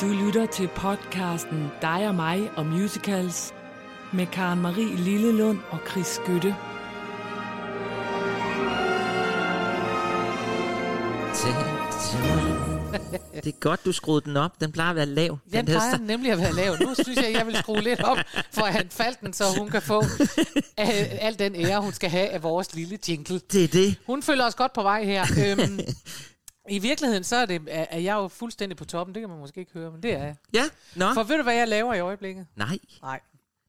[0.00, 3.54] Du lytter til podcasten Dig og mig og musicals
[4.12, 6.54] med Karen Marie Lillelund og Chris Skytte.
[13.44, 14.60] Det er godt, du skruede den op.
[14.60, 15.38] Den plejer at være lav.
[15.52, 16.76] Den der plejer sta- nemlig at være lav.
[16.80, 18.18] Nu synes jeg, jeg vil skrue lidt op,
[18.52, 20.02] for at han faldt den, så hun kan få
[20.76, 23.40] al den ære, hun skal have af vores lille jingle.
[23.52, 23.96] Det er det.
[24.06, 25.24] Hun følger os godt på vej her.
[25.46, 25.80] Øhm,
[26.70, 29.14] I virkeligheden, så er, det, er jeg jo fuldstændig på toppen.
[29.14, 30.36] Det kan man måske ikke høre, men det er jeg.
[30.52, 30.64] Ja,
[30.96, 31.14] nå.
[31.14, 32.46] For ved du, hvad jeg laver i øjeblikket?
[32.56, 32.78] Nej.
[33.02, 33.20] Nej.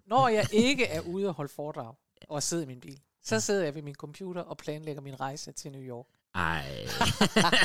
[0.07, 1.93] Når jeg ikke er ude og holde foredrag
[2.30, 5.52] og sidder i min bil, så sidder jeg ved min computer og planlægger min rejse
[5.52, 6.05] til New York.
[6.35, 6.66] Ej.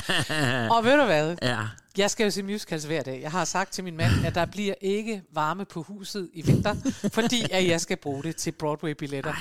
[0.77, 1.37] Og ved du hvad?
[1.43, 1.59] Ja.
[1.99, 3.21] Jeg skal jo se musicals hver dag.
[3.23, 6.75] Jeg har sagt til min mand, at der bliver ikke varme på huset i vinter,
[7.13, 9.35] fordi at jeg skal bruge det til Broadway-billetter.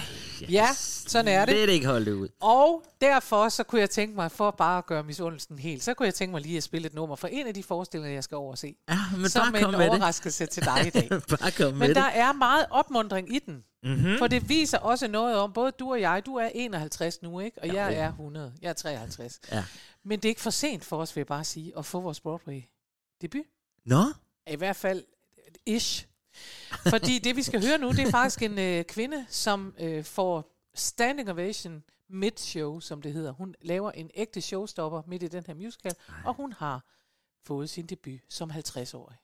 [0.50, 0.68] Ja,
[1.08, 1.56] sådan er det.
[1.56, 2.28] Det er det ikke holdt ud.
[2.42, 6.06] Og derfor så kunne jeg tænke mig, for bare at gøre misundelsen helt, så kunne
[6.06, 8.36] jeg tænke mig lige at spille et nummer for en af de forestillinger, jeg skal
[8.38, 8.76] overse.
[8.90, 9.90] Ja, men Som bare en kom med det.
[9.90, 11.10] overraskelse til dig i dag.
[11.40, 12.20] Bare kom med Men der det.
[12.20, 13.54] er meget opmundring i den.
[13.84, 13.92] Mhm.
[13.94, 14.18] Mm-hmm.
[14.18, 17.62] For det viser også noget om, både du og jeg, du er 51 nu, ikke?
[17.62, 18.54] Og jeg er 100.
[18.62, 19.40] Jeg er 53.
[19.52, 19.64] Ja.
[20.04, 22.20] Men det er ikke for sent for os, vil jeg bare sige, at få vores
[22.20, 23.46] Broadway-debut.
[23.86, 24.04] Nå?
[24.48, 25.06] I hvert fald
[25.66, 26.08] ish.
[26.90, 30.52] Fordi det, vi skal høre nu, det er faktisk en øh, kvinde, som øh, får
[30.74, 33.32] standing ovation mid-show, som det hedder.
[33.32, 36.16] Hun laver en ægte showstopper midt i den her musical, Ej.
[36.26, 36.86] og hun har
[37.44, 39.18] fået sin debut som 50-årig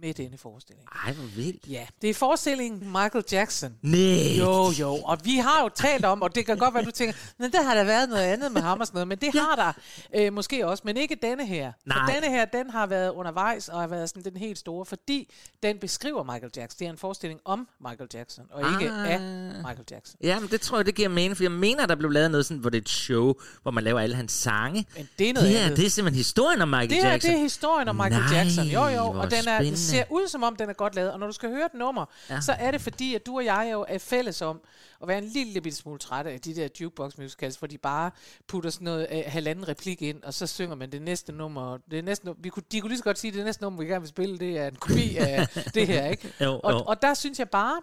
[0.00, 0.88] med denne forestilling.
[1.06, 1.62] Ej, hvor vildt.
[1.68, 3.74] Ja, det er forestillingen Michael Jackson.
[3.82, 4.00] Nej.
[4.38, 7.14] Jo, jo, og vi har jo talt om, og det kan godt være, du tænker,
[7.38, 9.56] men der har der været noget andet med ham og sådan noget, men det har
[9.56, 9.72] der
[10.20, 11.72] øh, måske også, men ikke denne her.
[11.86, 11.98] Nej.
[12.06, 15.32] For denne her, den har været undervejs, og har været sådan den helt store, fordi
[15.62, 16.78] den beskriver Michael Jackson.
[16.78, 19.12] Det er en forestilling om Michael Jackson, og ikke Ah.
[19.12, 19.20] af
[19.56, 20.16] Michael Jackson.
[20.22, 22.46] Ja, men det tror jeg, det giver mening, for jeg mener, der blev lavet noget
[22.46, 24.86] sådan, hvor det er et show, hvor man laver alle hans sange.
[24.96, 25.76] Men det er noget det her, andet.
[25.78, 27.30] det er simpelthen historien om Michael Det Jackson.
[27.30, 28.64] det er historien om Michael Nej, Jackson.
[28.66, 29.58] Jo, jo, og den er.
[29.82, 31.12] Ser ud som om, den er godt lavet.
[31.12, 32.40] Og når du skal høre et nummer, ja.
[32.40, 34.60] så er det fordi, at du og jeg jo er fælles om
[35.02, 38.10] at være en lille bitte smule trætte af de der jukebox musicals, hvor de bare
[38.46, 41.78] putter sådan noget uh, halvanden replik ind, og så synger man det næste nummer.
[41.90, 43.86] Det næste, vi kunne, de kunne lige så godt sige, at det næste nummer, vi
[43.86, 46.32] gerne vil spille, det er en kopi af det her, ikke?
[46.40, 46.60] Jo, jo.
[46.64, 47.82] Og, og der synes jeg bare,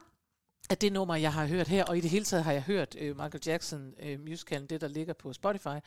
[0.69, 2.95] at det nummer, jeg har hørt her, og i det hele taget har jeg hørt
[2.95, 5.77] uh, Michael Jackson uh, musicalen, det der ligger på Spotify,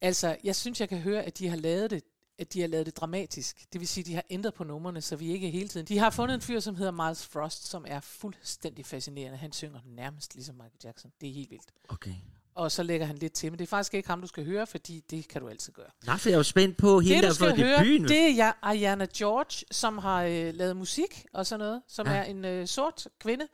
[0.00, 2.04] altså jeg synes, jeg kan høre, at de har lavet det
[2.40, 3.72] at de har lavet det dramatisk.
[3.72, 5.86] Det vil sige, at de har ændret på numrene, så vi ikke hele tiden...
[5.86, 9.38] De har fundet en fyr, som hedder Miles Frost, som er fuldstændig fascinerende.
[9.38, 11.12] Han synger nærmest ligesom Michael Jackson.
[11.20, 11.72] Det er helt vildt.
[11.88, 12.14] Okay.
[12.54, 14.66] Og så lægger han lidt til, men det er faktisk ikke ham, du skal høre,
[14.66, 15.86] fordi det kan du altid gøre.
[16.06, 18.08] Nå, for jeg er jo spændt på hele Det, der høre, debuten.
[18.08, 22.12] det er Ariana George, som har øh, lavet musik og sådan noget, som ja.
[22.12, 23.48] er en øh, sort kvinde,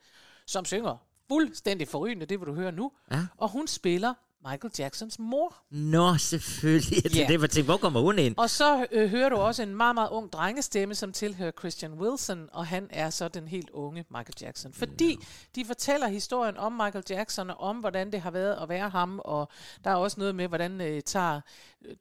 [0.46, 0.96] som synger
[1.28, 2.92] fuldstændig forrygende, det vil du høre nu.
[3.10, 3.26] Ja.
[3.36, 4.14] Og hun spiller
[4.50, 5.56] Michael Jacksons mor.
[5.70, 7.04] Nå, selvfølgelig.
[7.04, 7.22] Det Ja.
[7.22, 8.34] er det, jeg tænkte, hvor kommer hun ind?
[8.38, 12.48] Og så øh, hører du også en meget, meget ung drengestemme, som tilhører Christian Wilson,
[12.52, 14.72] og han er så den helt unge Michael Jackson.
[14.72, 15.18] Fordi
[15.54, 19.20] de fortæller historien om Michael Jackson, og om hvordan det har været at være ham,
[19.24, 19.48] og
[19.84, 21.40] der er også noget med, hvordan øh, tager,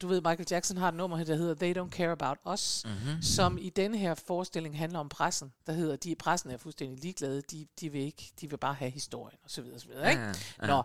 [0.02, 3.22] du ved, Michael Jackson har et nummer, der hedder They Don't Care About Us, mm-hmm.
[3.22, 7.42] som i denne her forestilling handler om pressen, der hedder, de pressen er fuldstændig ligeglade,
[7.52, 10.10] de, de vil ikke, de vil bare have historien, og så videre, og så videre,
[10.10, 10.22] ikke?
[10.22, 10.68] Ja, ja.
[10.68, 10.84] Nå,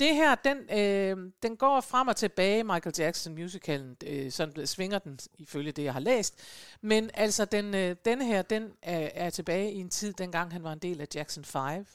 [0.00, 4.98] det her, den, øh, den går frem og tilbage, Michael Jackson musicalen, øh, sådan svinger
[4.98, 6.34] den ifølge det, jeg har læst.
[6.80, 10.62] Men altså, den, øh, denne her, den er, er tilbage i en tid, dengang han
[10.62, 11.86] var en del af Jackson 5,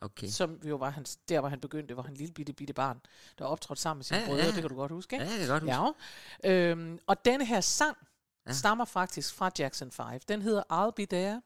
[0.00, 0.28] Okay.
[0.28, 3.00] som jo var hans, der, hvor han begyndte, hvor han lille bitte, bitte barn,
[3.38, 4.46] der optrådte sammen med sine Ja, brødre, ja.
[4.46, 5.32] det kan du godt huske, Ja, ikke?
[5.34, 6.48] jeg kan godt huske.
[6.48, 6.52] Ja.
[6.70, 7.96] Øhm, og denne her sang
[8.46, 8.52] Ja.
[8.52, 10.20] stammer faktisk fra Jackson 5.
[10.28, 11.42] Den hedder I'll Be There.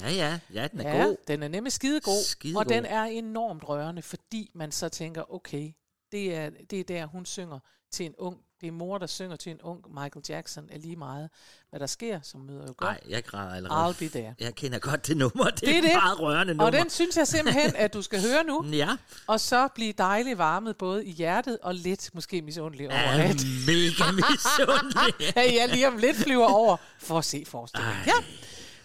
[0.00, 1.16] Ja, ja, ja, den er ja, god.
[1.28, 2.62] den er nemlig skidegod, Skidegod.
[2.62, 5.72] og den er enormt rørende, fordi man så tænker, okay,
[6.12, 7.58] det er, det er der, hun synger
[7.92, 10.96] til en ung, det er mor, der synger til en ung Michael Jackson, er lige
[10.96, 11.30] meget,
[11.70, 12.80] hvad der sker, som møder jo godt.
[12.80, 13.90] Nej, jeg græder allerede.
[13.90, 14.34] I'll be there.
[14.40, 15.44] Jeg kender godt det nummer.
[15.44, 15.90] Det, Det er er det.
[15.90, 16.64] et meget rørende nummer.
[16.66, 20.38] Og den synes jeg simpelthen, at du skal høre nu, Ja, og så blive dejligt
[20.38, 23.36] varmet både i hjertet og lidt måske misundelig over, er at,
[23.66, 25.36] mega misundelig.
[25.44, 27.96] at jeg lige om lidt flyver over for at se forestillingen.
[27.96, 28.04] Ej.
[28.06, 28.24] Ja,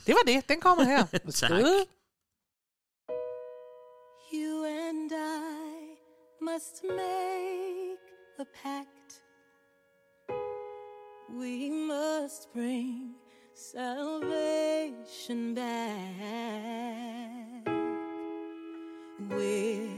[0.05, 0.49] det var det.
[0.49, 1.05] Den kommer her.
[1.31, 1.51] Tak.
[4.33, 5.95] You and I
[6.41, 7.99] must make
[8.39, 9.21] a pact.
[11.29, 13.15] We must bring
[13.55, 15.69] salvation back.
[19.29, 19.89] Where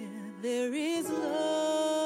[0.42, 2.01] there is love,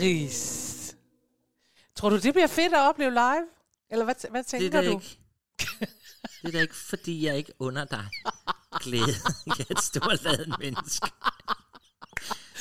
[0.00, 0.96] Chris.
[1.96, 3.46] Tror du, det bliver fedt at opleve live?
[3.90, 4.90] Eller hvad, hvad Det er tænker du?
[4.90, 5.18] ikke...
[6.42, 8.08] Det er da ikke, fordi jeg ikke under dig
[8.80, 9.14] glæde.
[9.46, 11.10] Jeg er et storladet menneske.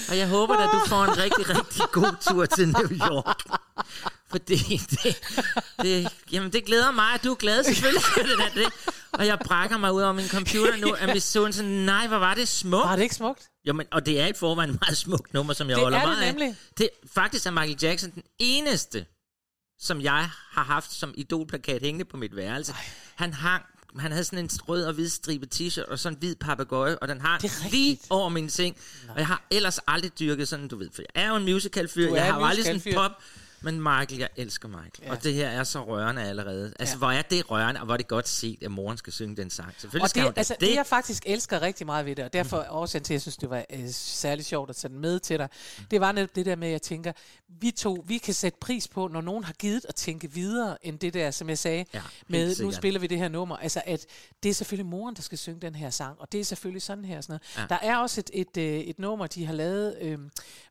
[0.10, 3.40] Og jeg håber at du får en rigtig, rigtig god tur til New York.
[4.30, 4.56] Fordi
[4.92, 5.22] det,
[5.82, 7.64] det, jamen det glæder mig, at du er glad.
[7.64, 8.74] Selvfølgelig gør det da det.
[9.12, 12.18] Og jeg brækker mig ud over min computer nu, at vi så sådan, nej, hvor
[12.18, 12.86] var det smukt.
[12.90, 13.50] Var det ikke smukt?
[13.68, 16.06] Jo, men, og det er et forvejen meget smukt nummer, som jeg Det holder er
[16.06, 16.48] det meget nemlig.
[16.48, 16.56] af.
[16.78, 19.06] Det, faktisk er Michael Jackson den eneste,
[19.80, 22.72] som jeg har haft som idolplakat hængende på mit værelse.
[22.72, 22.80] Ej.
[23.16, 23.64] Han hang
[23.98, 27.08] han havde sådan en rød og hvid stribet t-shirt og sådan en hvid papegøje, og
[27.08, 28.08] den har Det er lige rigtigt.
[28.12, 28.76] over min seng.
[29.10, 32.08] Og jeg har ellers aldrig dyrket sådan, du ved, for jeg er jo en musical-fyr.
[32.08, 33.00] Du er Jeg har en jo aldrig sådan musicalfyr.
[33.02, 33.12] pop.
[33.62, 34.92] Men Michael, jeg elsker Michael.
[35.04, 35.12] Ja.
[35.12, 36.74] Og det her er så rørende allerede.
[36.80, 36.98] Altså, Ja.
[36.98, 39.50] hvor er det rørende, og hvor er det godt set, at moren skal synge den
[39.50, 39.74] sang.
[39.78, 42.26] Selvfølgelig Og skal det, hun da altså, det, jeg faktisk elsker rigtig meget ved det,
[42.26, 44.92] og derfor er årsagen til, at jeg synes, det var øh, særlig sjovt at tage
[44.92, 45.50] den med til dig,
[45.92, 47.12] det var netop det der med, at jeg tænker,
[47.48, 51.00] vi to, vi kan sætte pris på, når nogen har givet at tænke videre, end
[51.00, 52.76] det der, som jeg sagde, Ja, med, nu sikkert.
[52.76, 54.06] spiller vi det her nummer, altså at
[54.44, 57.06] det er selvfølgelig moren, der skal synge den her sang, og det er selvfølgelig sådan
[57.06, 57.70] her sådan noget.
[57.72, 57.76] Ja.
[57.76, 60.20] Der er også et, et, øh, et nummer, de har lavet, øh,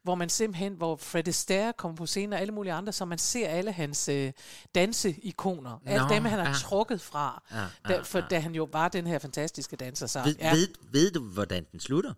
[0.02, 3.18] hvor man simpelthen, hvor Fred Astaire kommer på scenen, og alle mulige andre, så man
[3.18, 4.32] ser alle hans øh,
[4.74, 6.54] danseikoner, alle Nå, dem, han har ja.
[6.54, 7.56] trukket fra, Ja,
[7.88, 8.24] da, ja, for ja.
[8.30, 10.06] da han jo var den her fantastiske danser.
[10.06, 10.52] Så, Ved, ja.
[10.54, 12.12] ved, ved du, hvordan den slutter?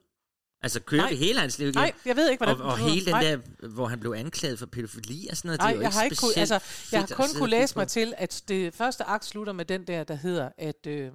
[0.62, 1.10] Altså, kører Nej.
[1.10, 1.78] vi hele hans liv igen?
[1.78, 3.22] Nej, jeg ved ikke, hvordan og, og hele den Nej.
[3.22, 3.38] der,
[3.68, 5.96] hvor han blev anklaget for pædofili og sådan noget, Nej, det er jo jeg ikke
[5.96, 6.60] har ikke kunne, altså,
[6.92, 7.90] jeg har kun kunne læse mig på.
[7.90, 11.10] til, at det første akt slutter med den der, der hedder, at, øh,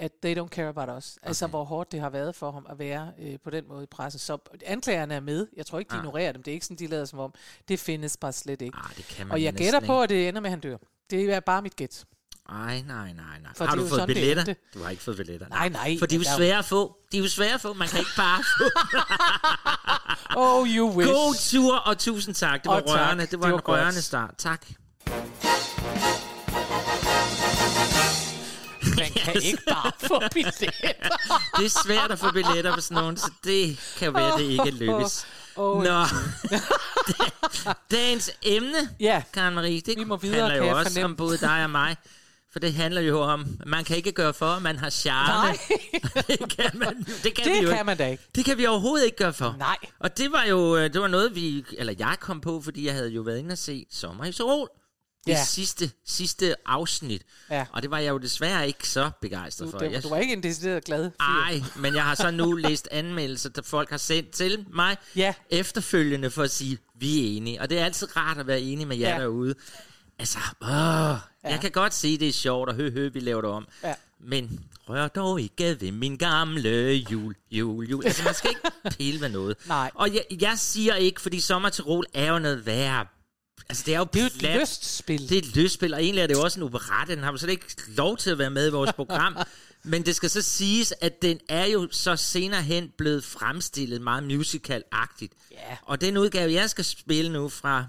[0.00, 1.16] at they don't care about us.
[1.16, 1.28] Okay.
[1.28, 3.86] Altså, hvor hårdt det har været for ham at være øh, på den måde i
[3.86, 4.18] pressen.
[4.20, 5.46] Så anklagerne er med.
[5.56, 6.00] Jeg tror ikke, de Ah.
[6.00, 6.42] ignorerer dem.
[6.42, 7.34] Det er ikke sådan, de lader som om.
[7.68, 8.78] Det findes bare slet ikke.
[8.84, 10.76] Ah, det kan man Og jeg gætter på, at det ender med, at han dør.
[11.10, 12.04] Det er bare mit gæt.
[12.48, 13.52] Ej, nej, nej, nej.
[13.56, 14.54] For har det du fået det billetter?
[14.74, 15.48] Du har ikke fået billetter.
[15.48, 16.96] Nej, nej, For de er jo svære at få.
[17.12, 17.72] De er jo svære at få.
[17.72, 18.64] Man kan ikke bare få.
[20.36, 21.10] Oh, you wish.
[21.12, 22.62] God tur, og tusind tak.
[22.62, 22.96] Det var Og tak.
[22.96, 23.26] rørende.
[23.26, 24.34] Det var, Det var en rørende start.
[24.38, 24.66] Tak.
[29.00, 31.16] Man kan ikke bare få billetter.
[31.58, 34.70] Det er svært at få billetter på sådan nogen, så det kan være, det ikke
[34.70, 35.26] lykkes.
[35.56, 36.04] Åh, Nå.
[37.90, 41.04] Dagens emne, Ja, Karen Marie, det Vi må videre, handler jo også fornemme.
[41.04, 41.96] om både dig og mig.
[42.52, 45.32] For det handler jo om, man kan ikke gøre for, at man har charme.
[45.32, 45.58] nej,
[46.28, 47.84] det kan, man, det kan vi det jo kan ikke.
[47.84, 48.22] man da ikke.
[48.34, 49.54] Det kan vi overhovedet ikke gøre for.
[49.58, 49.76] Nej.
[50.00, 52.94] Og det var jo øh, det var noget, vi, eller jeg kom på, fordi jeg
[52.94, 54.68] havde jo været inde og se Sommer i Sol.
[55.26, 55.44] Det Ja.
[55.44, 57.22] sidste, sidste afsnit.
[57.50, 57.66] Ja.
[57.72, 59.78] Og det var jeg jo desværre ikke så begejstret Du, for.
[59.78, 61.24] det, Jeg du var ikke en decideret glad fyr.
[61.46, 65.34] ej, men jeg har så nu læst anmeldelser, der folk har sendt til mig Ja.
[65.50, 67.60] efterfølgende for at sige, vi er enige.
[67.60, 69.20] Og det er altid rart at være enig med jer Ja.
[69.22, 69.54] derude.
[70.18, 71.16] Altså, åh, ja.
[71.50, 73.66] jeg kan godt sige, det er sjovt, og hø, hø, vi laver det om.
[73.84, 73.94] Ja.
[74.20, 78.04] Men rør dog ikke ved min gamle jul, jul, jul.
[78.06, 78.60] Altså, man skal ikke
[78.96, 79.56] pille ved noget.
[79.66, 79.90] Nej.
[79.94, 83.06] Og jeg, jeg siger ikke, fordi Sommer til Rol er jo noget værre.
[83.68, 85.28] Altså, det er jo Det er jo et lystspil.
[85.28, 87.14] Det er et lystspil, og egentlig er det jo også en operette.
[87.16, 89.36] Den har jo slet ikke lov til at være med i vores program.
[89.82, 94.24] Men det skal så siges, at den er jo så senere hen blevet fremstillet meget
[94.24, 95.32] musical-agtigt.
[95.50, 95.76] Ja.
[95.82, 97.86] Og den udgave, jeg skal spille nu fra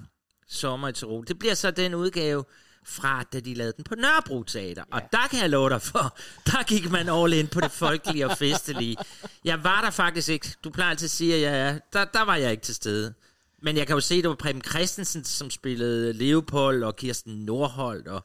[0.47, 2.43] Sommer i Tirol, det bliver så den udgave
[2.85, 4.83] fra, da de lavede den på Nørrebro Teater.
[4.91, 6.17] Og der kan jeg love dig for,
[6.51, 8.97] der gik man all in på det folkelige og festelige.
[9.45, 10.53] Jeg var der faktisk ikke.
[10.63, 11.79] Du plejer altid at sige, at jeg er.
[11.93, 13.13] Der, der var jeg ikke til stede.
[13.61, 17.35] Men jeg kan jo se, at det var Preben Christensen, som spillede Leopold, og Kirsten
[17.35, 18.23] Nordholt, og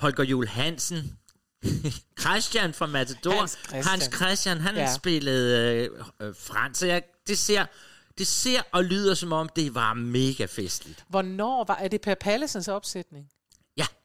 [0.00, 1.18] Holger Jul Hansen.
[2.20, 3.40] Christian fra Matador.
[3.40, 3.84] Hans Christian.
[3.84, 4.94] Hans Christian, han ja.
[4.94, 5.76] spillede
[6.20, 6.78] øh, øh, Frans.
[6.78, 7.66] Så jeg, det ser...
[8.18, 11.04] Det ser og lyder som om, det var mega festligt.
[11.08, 13.28] Hvornår var, er det Per Pallesens opsætning?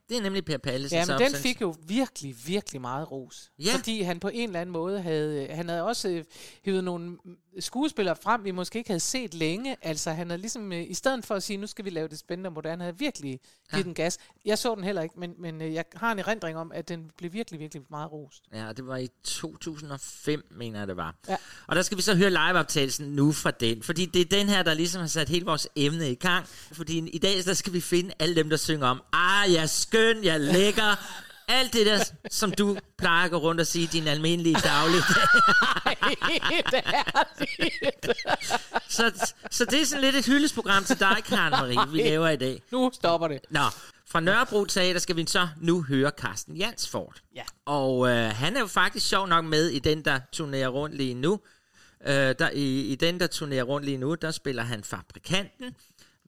[0.09, 0.97] Ja, det er nemlig Per Pallesen.
[0.97, 3.51] Ja, men den fik jo virkelig, virkelig meget ros.
[3.59, 3.75] Ja.
[3.75, 6.23] Fordi han på en eller anden måde havde, han havde også øh,
[6.63, 7.17] hivet nogle
[7.59, 9.75] skuespillere frem, vi måske ikke havde set længe.
[9.81, 12.19] Altså han havde ligesom, øh, i stedet for at sige, nu skal vi lave det
[12.19, 13.39] spændende og moderne, havde virkelig
[13.71, 14.17] givet den gas.
[14.45, 17.11] Jeg så den heller ikke, men, men øh, jeg har en erindring om, at den
[17.17, 18.43] blev virkelig, virkelig meget rost.
[18.53, 21.15] Ja, det var i 2005, mener jeg det var.
[21.29, 21.35] Ja.
[21.67, 23.83] Og der skal vi så høre liveoptagelsen nu fra den.
[23.83, 26.47] Fordi det er den her, der ligesom har sat hele vores emne i gang.
[26.71, 29.67] Fordi i dag, der skal vi finde alle dem, der synger om, ah, jeg er
[29.97, 30.95] skøn, jeg er lækker,
[31.47, 34.63] alt det der, som du plejer at gå rundt og sige i din almindelige det.
[38.89, 42.35] Så, så det er sådan lidt et hyldesprogram til dig, Karen Marie, vi laver i
[42.35, 42.61] dag.
[42.71, 43.39] Nu stopper det.
[43.49, 43.59] Nå,
[44.09, 47.15] fra Nørrebro Teater skal vi så nu høre Carsten Jansford.
[47.35, 47.43] Ja.
[47.65, 51.13] Og øh, han er jo faktisk sjov nok med i den, der turnerer rundt lige
[51.13, 51.39] nu.
[52.07, 55.75] Øh, der, i, I den, der turnerer rundt lige nu, der spiller han fabrikanten.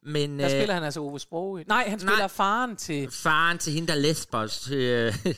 [0.03, 1.63] Men Der øh, spiller han altså Ove Sprogøe.
[1.68, 2.27] Nej, han spiller nej.
[2.27, 3.12] faren til...
[3.12, 5.13] faren til hende, der lesbos, til, øh,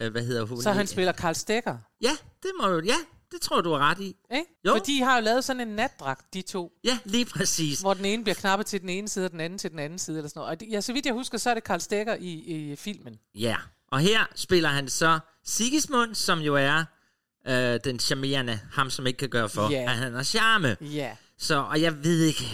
[0.00, 0.62] øh, hvad hedder hun?
[0.62, 1.78] Så han spiller Karl Stegger.
[2.02, 2.94] Ja, det må du, ja,
[3.32, 4.16] det tror du har ret i.
[4.34, 4.46] Ikke?
[4.66, 4.72] Jo.
[4.76, 6.72] For de har jo lavet sådan en natdragt, de to.
[6.84, 7.80] Ja, lige præcis.
[7.80, 9.98] Hvor den ene bliver knappet til den ene side, og den anden til den anden
[9.98, 10.16] side.
[10.16, 10.62] Eller sådan noget.
[10.62, 13.18] Og ja, så vidt jeg husker, så er det Karl Stegger i, i filmen.
[13.34, 13.56] Ja,
[13.92, 16.84] og her spiller han så Sigismund, som jo er
[17.48, 19.82] øh, den charmerende, ham som ikke kan gøre for, Ja.
[19.82, 20.76] at han har charme.
[20.80, 21.16] Ja.
[21.38, 22.44] Så, og jeg ved ikke,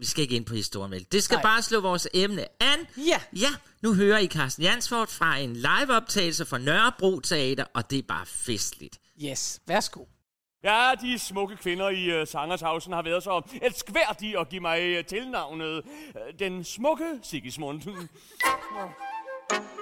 [0.00, 1.06] vi skal ikke ind på historien, vel?
[1.12, 1.42] Det skal Nej.
[1.42, 2.78] bare slå vores emne an.
[2.96, 3.20] Ja.
[3.36, 3.48] Ja,
[3.82, 8.26] nu hører I Carsten Jansford fra en liveoptagelse fra Nørrebro Teater, og det er bare
[8.26, 9.00] festligt.
[9.24, 9.60] Yes.
[9.66, 10.04] Værsgo.
[10.64, 15.04] Ja, de smukke kvinder i uh, Sangershausen har været så elskværdige at give mig uh,
[15.04, 17.82] tilnavnet uh, den smukke Sigismund.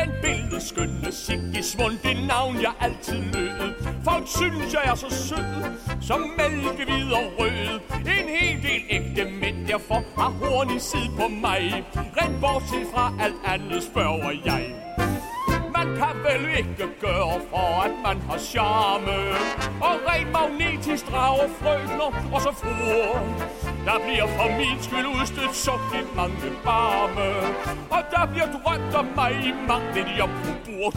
[0.00, 3.74] Den billedskønne Sigismund, det navn jeg altid lød.
[4.04, 5.54] Folk synes, jeg er så sød,
[6.00, 7.80] som mælkehvid og rød.
[8.00, 11.84] En hel del ægte mænd derfor har horn i sid på mig.
[11.94, 14.74] Rent bortset fra alt andet spørger jeg.
[15.78, 19.18] Man kan vel ikke gøre for, at man har charme.
[19.86, 23.18] Og rent magnetisk drager frøkner og så fruer.
[23.86, 27.28] Der bliver for min skyld udstødt sukkeligt mange barme.
[27.90, 30.94] Og der bliver drømt om mig i mange jeg på bord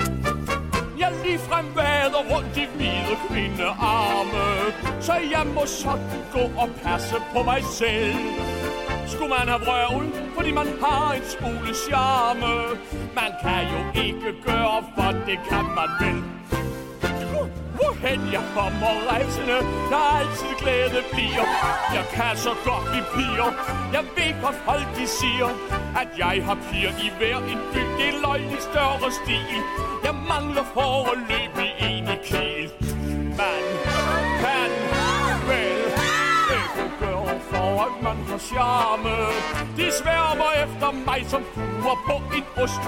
[1.02, 4.46] jeg ligefrem vader rundt i hvide kvindearme.
[5.02, 8.81] Så jeg må sådan gå og passe på mig selv
[9.12, 12.54] skulle man have vrøvl, fordi man har en smule charme.
[13.20, 16.20] Man kan jo ikke gøre, for det kan man vel.
[17.78, 19.60] Hvorhen jeg kommer rejsende,
[19.92, 21.48] der altid glæde bliver.
[21.98, 23.50] Jeg kan så godt lide piger.
[23.96, 25.50] Jeg ved hvad folk de siger,
[26.02, 27.82] at jeg har piger i hver en by.
[27.98, 29.62] Det er løgn i større stil.
[30.06, 32.70] Jeg mangler for at løbe i en i kiel.
[33.42, 33.64] Man
[38.92, 39.16] charme.
[39.78, 42.82] De sværmer efter mig som fluer på en ost.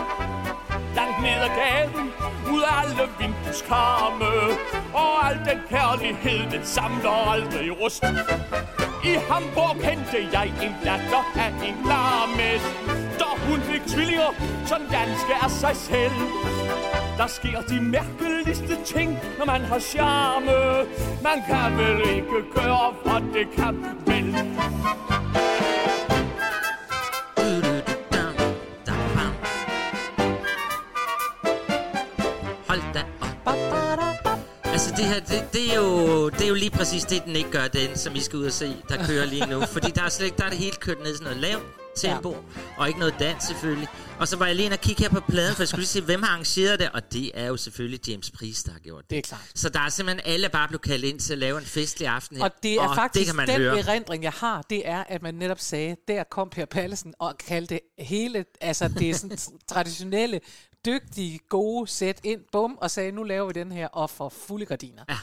[0.95, 2.11] Langt ned ad gaden,
[2.53, 4.31] ud af alle vindueskarme.
[4.93, 8.03] Og al den kærlighed, den samler aldrig rust.
[9.03, 12.63] I Hamburg kendte jeg en datter af en larmes.
[13.19, 14.31] Da hun fik tvillinger,
[14.65, 16.17] som danske af sig selv.
[17.17, 20.87] Der sker de mærkeligste ting, når man har charme.
[21.23, 24.23] Man kan vel ikke gøre, for det kan vel.
[35.03, 37.67] Det her, det, det, er jo, det er jo lige præcis det, den ikke gør,
[37.67, 39.61] den som I skal ud og se, der kører lige nu.
[39.65, 41.63] Fordi der er slet ikke, der er det helt kørt ned i sådan noget lavt
[41.95, 42.37] tempo, ja.
[42.77, 43.87] og ikke noget dans selvfølgelig.
[44.19, 45.87] Og så var jeg lige inde og kigge her på pladen, for jeg skulle lige
[45.87, 49.03] se, hvem har arrangeret det, og det er jo selvfølgelig James Priest, der har gjort
[49.03, 49.09] det.
[49.09, 49.51] Det er klart.
[49.55, 52.37] Så der er simpelthen alle bare blevet kaldt ind til at lave en festlig aften
[52.37, 52.43] her.
[52.43, 53.79] Og det er og faktisk det kan man den høre.
[53.79, 57.79] erindring, jeg har, det er, at man netop sagde, der kom Per Pallesen og kaldte
[57.99, 59.37] hele, altså det er sådan
[59.73, 60.39] traditionelle,
[60.85, 64.65] dygtige, gode sæt ind, bum, og sagde, nu laver vi den her, og for fulde
[64.65, 65.03] gardiner.
[65.09, 65.17] Ja.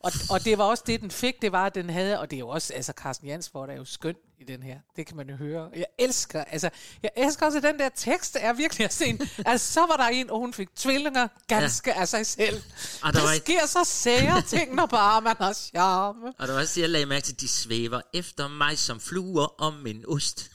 [0.00, 2.36] Og, og det var også det, den fik, det var, at den havde, og det
[2.36, 5.30] er jo også, altså Carsten Jansford er jo skøn i den her, det kan man
[5.30, 5.68] jo høre.
[5.76, 6.70] Jeg elsker, altså,
[7.02, 10.04] jeg elsker også, at den der tekst er virkelig at se altså så var der
[10.04, 12.00] en, og hun fik tvillinger ganske ja.
[12.00, 12.62] af sig selv.
[13.02, 16.32] Og der der var sker så sære ting, når bare man har charme.
[16.38, 19.60] Og der var også, jeg lagde mærke til, at de svæver efter mig som fluer
[19.60, 20.50] om en ost.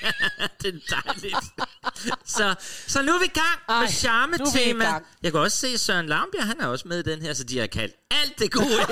[0.62, 1.36] det er dejligt.
[2.24, 2.54] så,
[2.86, 5.00] så nu er vi i gang Ej, med charme-tema.
[5.22, 7.58] Jeg kan også se, Søren Laumbjerg, han er også med i den her, så de
[7.58, 8.86] har kaldt alt det gode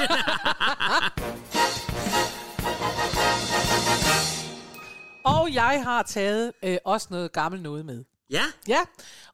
[5.26, 8.04] Og jeg har taget øh, også noget gammelt noget med.
[8.30, 8.80] ja, Ja,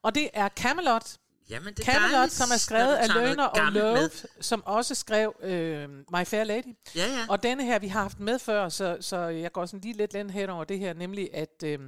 [0.01, 1.17] og det er Camelot.
[1.53, 4.09] Jamen det Camelot, som er skrevet af Løgner og Love, med.
[4.41, 6.75] som også skrev øh, My Fair Lady.
[6.95, 7.25] Ja, ja.
[7.29, 10.31] Og denne her, vi har haft med før, så, så jeg går sådan lige lidt
[10.31, 11.79] hen over det her, nemlig at, øh,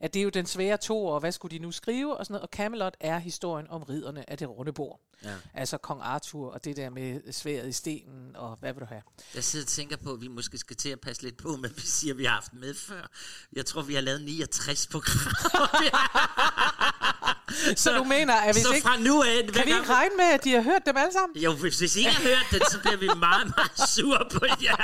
[0.00, 2.32] at det er jo den svære to, og hvad skulle de nu skrive, og sådan
[2.32, 2.42] noget.
[2.42, 5.00] Og Camelot er historien om ridderne af det runde bord.
[5.24, 5.34] Ja.
[5.54, 9.02] Altså kong Arthur, og det der med sværet i stenen, og hvad vil du have?
[9.34, 11.72] Jeg sidder og tænker på, at vi måske skal til at passe lidt på, men
[11.76, 13.10] vi siger, at vi har haft med før.
[13.52, 15.68] Jeg tror, vi har lavet 69 programmer.
[17.84, 19.46] Så du mener, at hvis så ikke, fra nu af...
[19.46, 21.38] kan vi ikke regne med, at de har hørt dem alle sammen?
[21.38, 24.46] Jo, hvis, hvis I ikke har hørt den, så bliver vi meget, meget sure på
[24.62, 24.76] jer.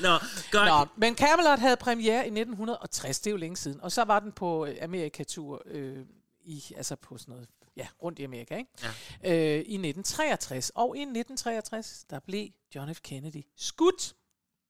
[0.00, 0.18] Nå,
[0.50, 0.68] godt.
[0.68, 4.20] Nå, men Camelot havde premiere i 1960, det er jo længe siden, og så var
[4.20, 5.96] den på øh, Amerikatur øh,
[6.44, 8.70] i, altså på sådan noget, ja, rundt i Amerika, ikke?
[9.22, 9.32] Ja.
[9.32, 10.70] Øh, I 1963.
[10.74, 13.00] Og i 1963, der blev John F.
[13.00, 14.14] Kennedy skudt.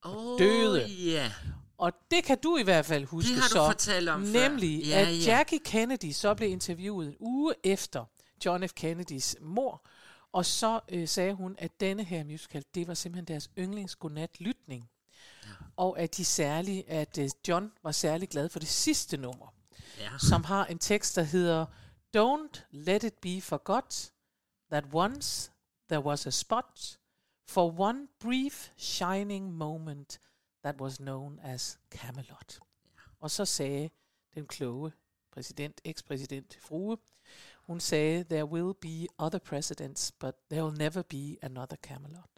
[0.03, 0.85] Oh, døde.
[0.87, 1.31] Ja.
[1.77, 3.65] Og det kan du i hvert fald huske Det har du så.
[3.65, 4.31] fortalt om før.
[4.49, 5.35] Nemlig, Ja, at ja.
[5.37, 8.05] Jackie Kennedy så blev interviewet en uge efter
[8.45, 8.73] John F.
[8.73, 9.85] Kennedys mor.
[10.31, 14.89] Og så øh, sagde hun, at denne her musical, det var simpelthen deres yndlings godnat-lytning.
[15.45, 15.49] Ja.
[15.77, 19.53] Og at de særlig, at øh, John var særlig glad for det sidste nummer,
[19.99, 20.09] ja.
[20.19, 21.65] som har en tekst, der hedder
[22.17, 24.11] Don't let it be forgot
[24.71, 25.51] that once
[25.89, 26.97] there was a spot
[27.49, 30.19] for one brief shining moment
[30.63, 32.59] that was known as Camelot.
[33.19, 33.89] Og så sagde
[34.35, 34.91] den kloge
[35.31, 36.97] præsident, ekspræsident Frue,
[37.67, 42.32] hun sagde, there will be other presidents, but there will never be another Camelot.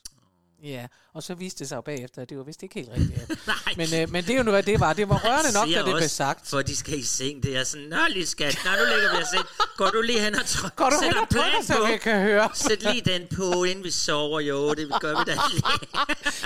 [0.66, 3.48] Ja, og så viste det sig jo bagefter, at det var vist ikke helt rigtigt.
[3.78, 4.94] Men, øh, men det er jo nu, hvad det var.
[4.94, 6.48] Det var rørende nok, da det blev også, sagt.
[6.50, 7.44] For de skal i seng.
[7.44, 9.46] Det er sådan, nå lige skat, nå nu ligger vi og seng.
[9.78, 10.76] Går du lige hen og trykker?
[10.76, 12.50] Går du hen en og trykker, så vi kan høre?
[12.54, 14.40] Sæt lige den på, inden vi sover.
[14.40, 15.64] Jo, det gør vi da lige.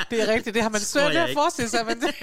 [0.09, 1.85] Det er rigtigt, det har man svært ved at forestille sig.
[1.85, 2.15] Men det...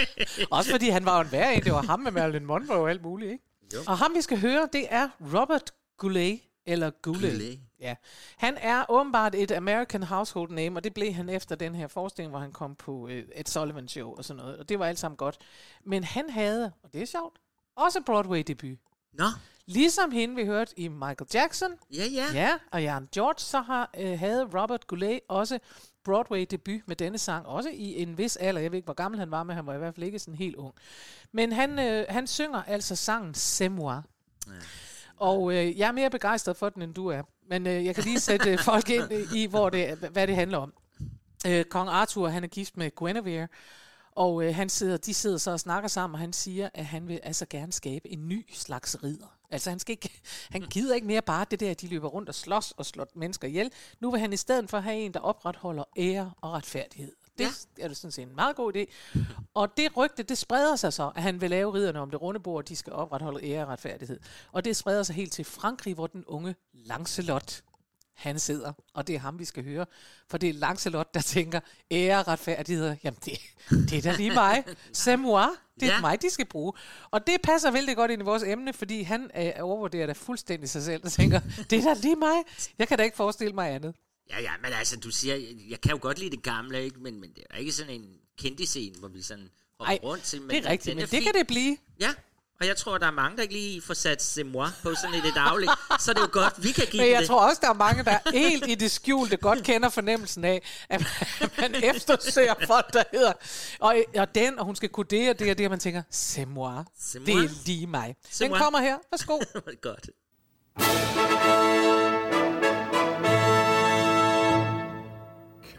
[0.50, 1.64] Også fordi han var jo en værre en.
[1.64, 3.44] Det var ham med Marilyn Monroe og alt muligt, ikke?
[3.74, 3.78] Jo.
[3.86, 7.30] Og ham, vi skal høre, det er Robert Goulet, eller Goulet.
[7.30, 7.60] Goulet.
[7.80, 7.94] Ja.
[8.36, 12.30] Han er åbenbart et American household name, og det blev han efter den her forestilling,
[12.30, 14.58] hvor han kom på øh, et Sullivan Show og sådan noget.
[14.58, 15.38] Og det var alt sammen godt.
[15.84, 17.38] Men han havde, og det er sjovt,
[17.76, 18.78] også Broadway-debut.
[19.12, 19.24] Nå,
[19.66, 22.24] Ligesom hende, vi hørte i Michael Jackson, ja, ja.
[22.34, 25.58] Ja, og Jan George, så har, øh, havde Robert Goulet også
[26.04, 28.60] Broadway-debut med denne sang, også i en vis alder.
[28.60, 30.34] Jeg ved ikke, hvor gammel han var, men han var i hvert fald ikke sådan
[30.34, 30.74] helt ung.
[31.32, 34.02] Men han, øh, han synger altså sangen C'est moi.
[35.20, 37.22] Og øh, jeg er mere begejstret for den, end du er.
[37.48, 40.34] Men øh, jeg kan lige sætte øh, folk ind øh, i, hvor det, hvad det
[40.36, 40.72] handler om.
[41.46, 43.48] Øh, Kong Arthur, han er gift med Guinevere,
[44.12, 47.08] og øh, han sidder, de sidder så og snakker sammen, og han siger, at han
[47.08, 49.38] vil altså gerne skabe en ny slags ridder.
[49.50, 52.28] Altså han, skal ikke, han gider ikke mere bare det der, at de løber rundt
[52.28, 53.72] og slås og slår mennesker ihjel.
[54.00, 57.12] Nu vil han i stedet for have en, der opretholder ære og retfærdighed.
[57.38, 57.84] Det ja.
[57.84, 58.92] er det sådan set en meget god idé.
[59.54, 62.40] Og det rygte, det spreder sig så, at han vil lave ridderne om det runde
[62.40, 64.20] bord, de skal opretholde ære og retfærdighed.
[64.52, 67.62] Og det spreder sig helt til Frankrig, hvor den unge Lancelot,
[68.14, 69.86] han sidder, og det er ham, vi skal høre.
[70.30, 73.38] For det er Lancelot, der tænker, ære og retfærdighed, jamen det,
[73.70, 74.64] det er da lige mig.
[74.98, 75.46] C'est moi.
[75.80, 76.00] Det er ja.
[76.00, 76.72] mig, de skal bruge.
[77.10, 80.70] Og det passer vældig godt ind i vores emne, fordi han øh, overvurderer da fuldstændig
[80.70, 82.36] sig selv og tænker, det er da lige mig.
[82.78, 83.94] Jeg kan da ikke forestille mig andet.
[84.30, 85.36] Ja, ja, men altså, du siger,
[85.70, 87.00] jeg kan jo godt lide det gamle, ikke?
[87.00, 90.42] Men, men det er ikke sådan en kendiscene, hvor vi sådan hopper Ej, rundt til.
[90.42, 91.22] Men det er rigtigt, men det fin.
[91.22, 91.76] kan det blive.
[92.00, 92.14] Ja,
[92.60, 95.14] og jeg tror, der er mange, der ikke lige får sat c'est moi på sådan
[95.14, 95.70] i det daglige.
[96.00, 97.28] så det er jo godt, vi kan give Men jeg det.
[97.28, 101.02] tror også, der er mange, der helt i det skjulte godt kender fornemmelsen af, at
[101.60, 103.32] man eftersøger folk, der hedder,
[103.80, 106.02] og, og den, og hun skal kunne det og det og det, og man tænker,
[106.14, 106.82] c'est moi.
[106.98, 107.44] C'est Det moi.
[107.44, 108.16] er lige mig.
[108.38, 108.96] Den kommer her.
[109.10, 109.38] Værsgo.
[109.82, 110.08] godt.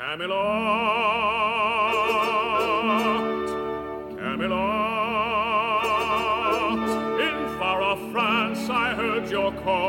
[0.09, 0.39] Camelot,
[4.17, 4.49] Camelot,
[7.21, 9.79] in far off France I heard your call.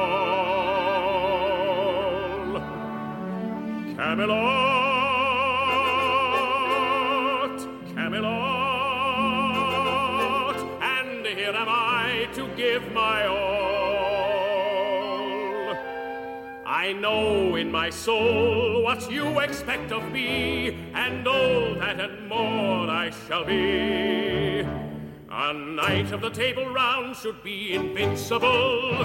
[3.97, 4.37] Camelot,
[7.95, 8.61] Camelot,
[10.83, 13.40] and here am I to give my all.
[16.81, 22.89] I know in my soul what you expect of me, and all that and more
[22.89, 24.61] I shall be.
[25.31, 29.05] A knight of the table round should be invincible.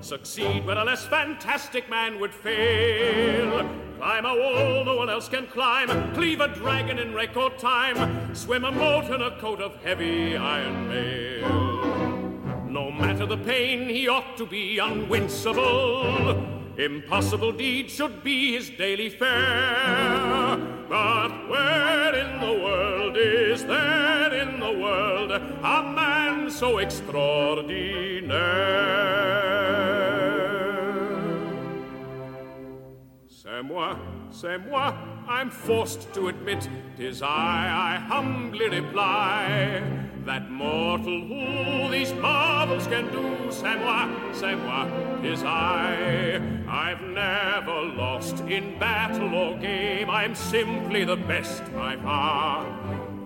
[0.00, 3.68] Succeed when a less fantastic man would fail.
[3.98, 6.14] Climb a wall no one else can climb.
[6.14, 8.34] Cleave a dragon in record time.
[8.34, 11.50] Swim a moat in a coat of heavy iron mail.
[12.66, 16.59] No matter the pain, he ought to be unwincible.
[16.80, 20.56] Impossible deeds should be his daily fare.
[20.88, 28.40] But where in the world is there in the world a man so extraordinaire?
[33.28, 33.98] C'est moi,
[34.30, 34.94] c'est moi,
[35.28, 36.66] I'm forced to admit,
[36.96, 39.82] tis I, I humbly reply,
[40.26, 44.86] that mortal who these marvels can do, c'est moi, c'est moi,
[45.22, 46.40] tis I.
[46.68, 52.64] I've never lost in battle or game, I'm simply the best by far.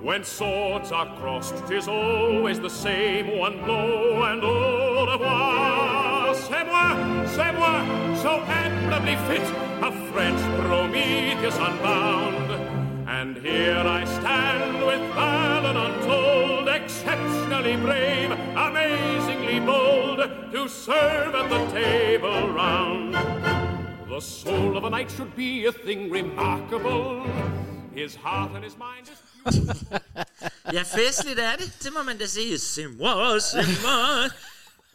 [0.03, 6.35] When swords are crossed, tis always the same, one blow and au revoir.
[6.35, 7.85] C'est moi, c'est moi,
[8.17, 9.47] so admirably fit,
[9.83, 12.51] a French Prometheus unbound.
[13.07, 16.54] And here I stand with valor untold,
[16.85, 20.19] exceptionally brave, amazingly bold,
[20.53, 23.15] to serve at the table round.
[24.09, 27.23] The soul of a knight should be a thing remarkable.
[27.95, 29.19] His heart and his mind is
[30.73, 31.73] Ja, festligt er det.
[31.83, 32.59] Det må man da sige.
[32.59, 34.31] Simmer, simmer.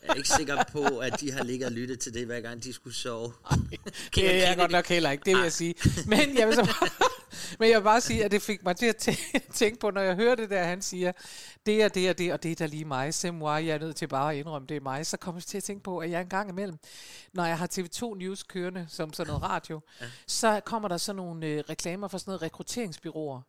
[0.04, 2.64] Jeg er ikke sikker på, at de har ligget og lyttet til det, hver gang
[2.64, 3.34] de skulle sove.
[4.16, 5.76] Det er jeg godt nok heller ikke, det vil jeg sige.
[6.08, 6.90] Men jeg vil, så bare,
[7.60, 10.02] men jeg vil bare sige, at det fik mig til at tæ- tænke på, når
[10.02, 11.12] jeg hører det der, han siger,
[11.66, 13.14] det er det og det, og det er da lige mig.
[13.34, 15.06] Moi, jeg er nødt til bare at indrømme, det er mig.
[15.06, 16.78] Så kommer jeg til at tænke på, at jeg en gang imellem,
[17.34, 19.82] når jeg har TV2 News kørende, som sådan noget radio,
[20.28, 23.42] så kommer der sådan nogle øh, reklamer for sådan noget rekrutteringsbyråer.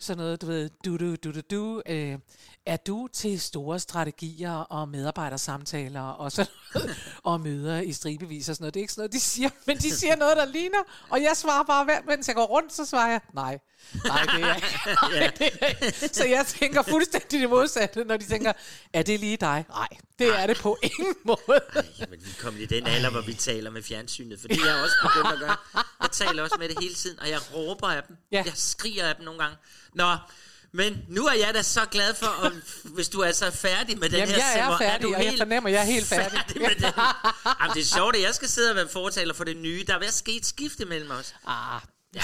[0.00, 1.82] Sådan noget, du ved, du, du, du, du, du.
[1.86, 2.18] Øh,
[2.66, 8.56] er du til store strategier og medarbejdersamtaler og sådan noget, og møder i stribevis og
[8.56, 8.74] sådan noget?
[8.74, 11.32] Det er ikke sådan noget, de siger, men de siger noget, der ligner, og jeg
[11.36, 13.58] svarer bare, hver, mens jeg går rundt, så svarer jeg, nej,
[14.04, 14.68] nej, det er ikke.
[15.18, 16.08] Nej, det er ikke.
[16.14, 18.52] Så jeg tænker fuldstændig det modsatte, når de tænker,
[18.92, 19.64] er det lige dig?
[19.68, 19.88] Nej,
[20.18, 21.60] det er det på ingen måde.
[22.00, 24.82] Jamen, vi er kommet i den alder, hvor vi taler med fjernsynet, fordi jeg er
[24.82, 25.56] også begyndt at gøre.
[26.02, 28.16] Jeg taler også med det hele tiden, og jeg råber af dem.
[28.32, 28.42] Ja.
[28.46, 29.56] Jeg skriger af dem nogle gange.
[29.94, 30.16] Nå,
[30.72, 32.52] men nu er jeg da så glad for, at,
[32.84, 35.24] hvis du er så færdig med den Jamen, her jeg er Simmer, færdig, du og
[35.24, 36.38] jeg fornemmer, jeg er helt færdig.
[36.38, 36.84] færdig med den.
[37.60, 39.84] Jamen, det er sjovt, at jeg skal sidde og være fortaler for det nye.
[39.86, 41.34] Der er ved at ske et skifte mellem os.
[41.46, 41.80] Ah,
[42.14, 42.20] Ja.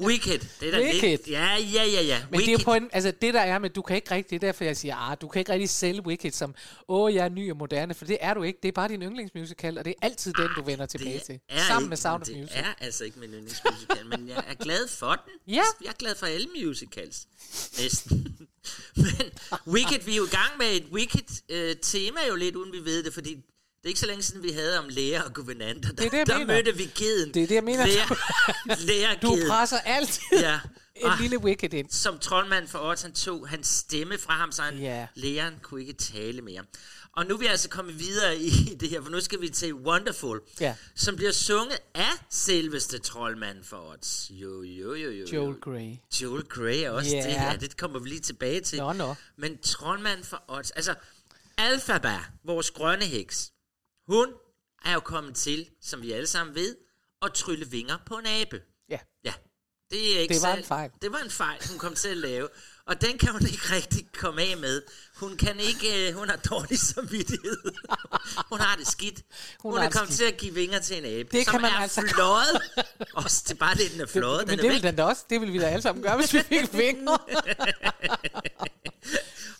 [0.00, 0.38] Wicked.
[0.60, 1.10] Det er da Wicked.
[1.10, 2.22] Lidt, ja, ja, ja, ja.
[2.30, 4.46] Men det er på en, altså det der er med, du kan ikke rigtig, det
[4.46, 6.54] er derfor jeg siger, ah, du kan ikke rigtig sælge Wicked som,
[6.88, 8.58] åh, jeg er ny og moderne, for det er du ikke.
[8.62, 11.40] Det er bare din yndlingsmusical, og det er altid den, du vender tilbage til.
[11.68, 12.56] Sammen ikke, med Sound of det Music.
[12.56, 15.54] er altså ikke min yndlingsmusical, men jeg er glad for den.
[15.54, 15.62] Ja.
[15.82, 17.26] Jeg er glad for alle musicals.
[17.78, 18.36] Næsten.
[18.96, 19.30] men
[19.66, 23.14] Wicked, vi er jo i gang med et Wicked-tema jo lidt, uden vi ved det,
[23.14, 23.44] fordi det
[23.86, 25.88] er ikke så længe siden, vi havde om læger og guvernanter.
[25.88, 26.54] Der, Det er det, der mener.
[26.54, 27.34] mødte vi keden.
[27.34, 27.86] Det er det, jeg mener.
[27.86, 29.38] Lærer, lærerkeden.
[29.42, 30.60] Du presser altid Ja.
[30.96, 31.90] en Og lille Wicked ind.
[31.90, 35.06] som troldmand for han tog hans stemme fra ham, så han, Ja.
[35.14, 36.62] læreren kunne ikke tale mere.
[37.12, 39.74] Og nu er vi altså kommet videre i det her, for nu skal vi til
[39.74, 40.74] Wonderful, Ja.
[40.94, 44.26] som bliver sunget af selveste troldmanden for Ods.
[44.30, 45.26] Jo, jo, jo, jo.
[45.32, 45.56] Joel jo.
[45.60, 45.96] Grey.
[46.22, 47.22] Joel Grey også Ja.
[47.22, 48.78] det her, det kommer vi lige tilbage til.
[48.78, 49.14] Nå, nå.
[49.38, 50.94] Men troldmanden for Ods, altså
[51.58, 53.50] Alphaba, vores grønne heks,
[54.08, 54.34] hun
[54.84, 56.76] er jo kommet til, som vi alle sammen ved,
[57.22, 58.62] at trylle vinger på en abe.
[58.88, 58.98] Ja.
[59.24, 59.34] Ja,
[59.90, 60.90] det er ikke Det var særlig- en fejl.
[61.02, 62.48] Det var en fejl, hun kom til at lave.
[62.86, 64.82] Og den kan hun ikke rigtig komme af med.
[65.16, 67.58] Hun kan ikke, øh, hun har dårlig samvittighed.
[68.50, 69.22] hun har det skidt.
[69.60, 70.28] Hun, Hun er det kommet skidt.
[70.28, 72.60] til at give vinger til en abe, Det som kan man er altså- fløjet.
[73.14, 74.06] Også, det er bare det, den er.
[74.38, 74.82] Men Den det er ville væk.
[74.82, 75.22] den da også.
[75.30, 77.16] Det ville vi da alle sammen gøre, hvis vi fik vinger.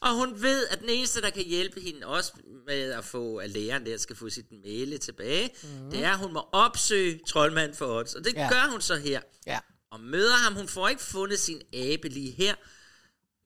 [0.00, 2.32] Og hun ved, at den eneste, der kan hjælpe hende også
[2.66, 5.90] med at få, at læreren der skal få sit mæle tilbage, mm.
[5.90, 8.14] det er, at hun må opsøge troldmand for odds.
[8.14, 8.48] Og det ja.
[8.48, 9.20] gør hun så her.
[9.46, 9.58] ja.
[9.90, 10.54] og møder ham.
[10.54, 12.54] Hun får ikke fundet sin abe lige her.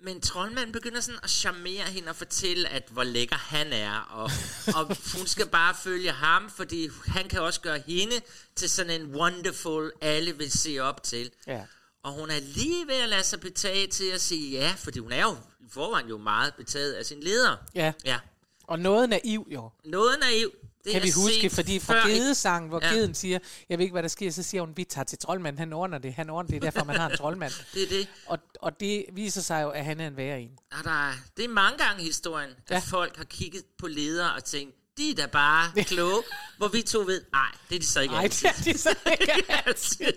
[0.03, 3.93] Men troldmanden begynder sådan at charmere hende og fortælle, at hvor lækker han er.
[4.11, 4.31] Og,
[4.75, 8.21] og hun skal bare følge ham, fordi han kan også gøre hende
[8.57, 11.31] til sådan en wonderful, alle vil se op til.
[11.47, 11.63] Ja.
[12.03, 15.13] Og hun er lige ved at lade sig betage til at sige ja, fordi hun
[15.13, 17.57] er jo i forvejen jo meget betaget af sin leder.
[17.75, 17.93] Ja.
[18.05, 18.19] Ja.
[18.67, 19.71] Og noget naiv jo.
[19.85, 20.53] Noget naiv.
[20.85, 22.89] Det Kan vi huske, fordi fra Gedesang, hvor Ja.
[22.89, 22.95] ja.
[22.95, 23.39] Geden siger,
[23.69, 25.99] jeg ved ikke, hvad der sker, så siger hun, vi tager til troldmand, han ordner
[25.99, 27.53] det, han ordner det, derfor man har en troldmand.
[27.75, 28.09] Det er det.
[28.27, 30.51] Og, og det viser sig jo, at han er en værre en.
[30.79, 32.79] Og der er, det er mange gange i historien, at Ja.
[32.79, 36.23] folk har kigget på ledere og tænkt, de er da bare kloge,
[36.59, 38.49] hvor vi to ved, nej, det er de så ikke Nej, altid.
[38.59, 40.13] det er de så ikke altid.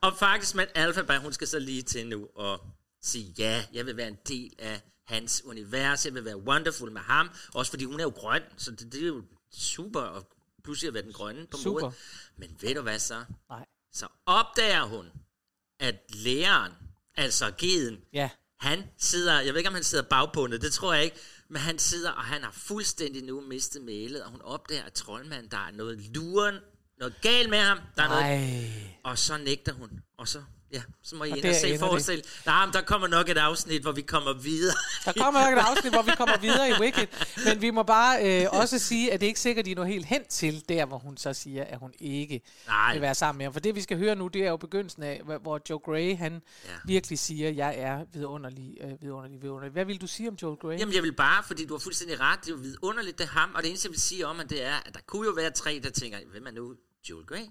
[0.00, 2.60] og faktisk med Alphaba, hun skal så lige til nu og
[3.02, 7.00] sige, ja, jeg vil være en del af hans univers, jeg vil være wonderful med
[7.00, 10.24] ham, også fordi hun er jo grøn, så det, det er jo super at
[10.64, 11.80] pludselig at være den grønne på Super.
[11.80, 11.96] modet.
[12.36, 13.24] Men ved du hvad så?
[13.50, 13.66] Nej.
[13.92, 15.06] Så opdager hun,
[15.80, 16.72] at læreren,
[17.16, 18.30] altså geden, Ja.
[18.60, 21.16] han sidder, jeg ved ikke om han sidder bagbundet, det tror jeg ikke,
[21.48, 25.50] men han sidder, og han har fuldstændig nu mistet mailet, og hun opdager, at troldmanden,
[25.50, 26.54] der er noget luren,
[26.98, 28.96] noget galt med ham, der er noget, Nej.
[29.04, 32.22] og så nægter hun, og så, ja, så må I ind og se forestil.
[32.46, 34.74] Nej, men der kommer nok et afsnit, hvor vi kommer videre.
[35.04, 37.06] Der kommer nok et afsnit, hvor vi kommer videre i Wicked,
[37.46, 39.84] men vi må bare øh, også sige, at det er ikke sikkert, at de når
[39.84, 42.92] helt hen til der, hvor hun så siger, at hun ikke Nej.
[42.92, 43.52] vil være sammen med ham.
[43.52, 46.32] For det, vi skal høre nu, det er jo begyndelsen af, hvor- Joe Gray, han
[46.64, 46.70] Ja.
[46.84, 49.72] virkelig siger, at jeg er vidunderlig, øh, vidunderlig, vidunderlig.
[49.72, 50.78] Hvad vil du sige om Joel Gray?
[50.78, 53.28] Jamen, jeg vil bare, fordi du har fuldstændig ret, det er jo vidunderligt, det er
[53.28, 55.32] ham, og det eneste, jeg vil sige om, at det er, at der kunne jo
[55.32, 56.74] være tre, der tænker, hvem er nu
[57.10, 57.44] Joel Grey?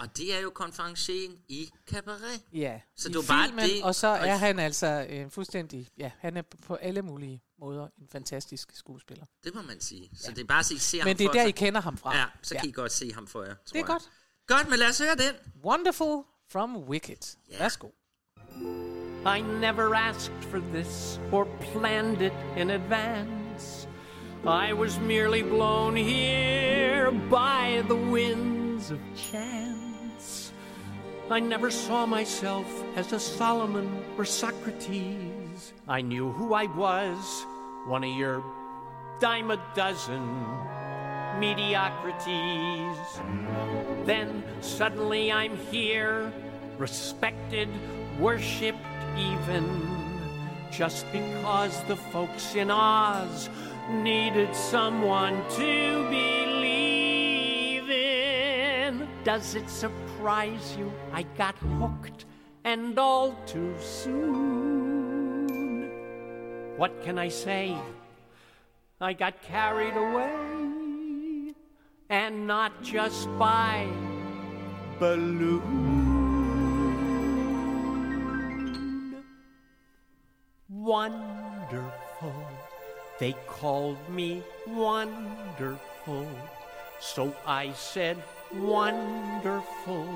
[0.00, 2.42] Og det er jo konferencien i Cabaret.
[2.52, 5.30] Ja, Så i det var bare filmen, det, og så og er han altså øh,
[5.30, 9.24] fuldstændig, ja, han er på alle mulige måder en fantastisk skuespiller.
[9.44, 10.10] Det må man sige.
[10.14, 11.46] Så det er bare, så I ser ham Men det er for der.
[11.46, 12.16] I kender ham fra.
[12.16, 13.86] Ja, så kan I godt se ham for jer, tror Det er jeg.
[13.86, 14.10] godt.
[14.46, 15.34] Godt, men lad os høre den.
[15.64, 17.36] Wonderful from Wicked.
[17.50, 17.58] Ja.
[17.58, 17.88] Værsgo.
[19.36, 23.88] I never asked for this or planned it in advance.
[24.44, 29.89] I was merely blown here by the winds of chance.
[31.32, 32.66] I never saw myself
[32.96, 35.72] as a Solomon or Socrates.
[35.86, 37.46] I knew who I was,
[37.86, 38.42] one of your
[39.20, 40.26] dime a dozen
[41.38, 42.98] mediocrities.
[44.06, 46.32] Then suddenly I'm here,
[46.78, 47.68] respected,
[48.18, 48.78] worshipped
[49.16, 49.86] even,
[50.72, 53.48] just because the folks in Oz
[53.88, 59.06] needed someone to believe in.
[59.22, 60.09] Does it surprise
[60.76, 62.26] you I got hooked
[62.64, 65.48] and all too soon?
[66.76, 67.74] What can I say?
[69.00, 71.54] I got carried away,
[72.10, 73.86] and not just by
[74.98, 75.62] balloon.
[80.68, 82.46] Wonderful,
[83.18, 86.28] they called me wonderful,
[87.00, 88.22] so I said
[88.54, 90.08] wonderful.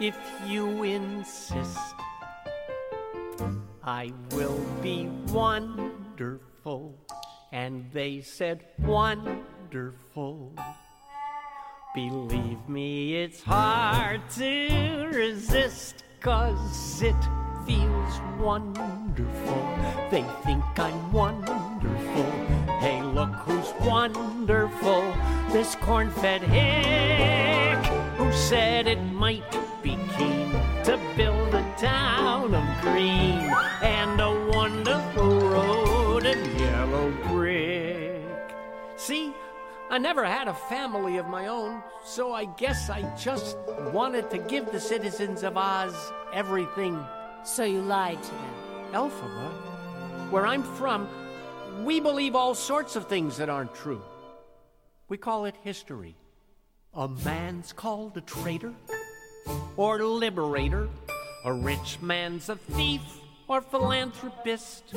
[0.00, 0.16] If
[0.46, 1.94] you insist,
[3.82, 6.94] I will be wonderful.
[7.52, 10.54] And they said, Wonderful.
[11.94, 17.16] Believe me, it's hard to resist, cause it
[17.66, 19.78] feels wonderful.
[20.10, 22.47] They think I'm wonderful.
[22.78, 25.12] Hey, look who's wonderful.
[25.50, 27.84] This corn fed hick
[28.16, 29.50] who said it might
[29.82, 30.52] be keen
[30.84, 33.50] to build a town of green
[33.82, 38.22] and a wonderful road and yellow brick.
[38.96, 39.32] See,
[39.90, 43.56] I never had a family of my own, so I guess I just
[43.92, 45.96] wanted to give the citizens of Oz
[46.32, 47.04] everything.
[47.42, 48.54] So you lied to them.
[48.92, 49.50] Elphaba,
[50.30, 51.08] where I'm from,
[51.84, 54.02] we believe all sorts of things that aren't true.
[55.08, 56.16] We call it history.
[56.94, 57.18] A um.
[57.24, 58.74] man's called a traitor
[59.76, 60.88] or liberator.
[61.44, 63.02] A rich man's a thief
[63.48, 64.94] or philanthropist.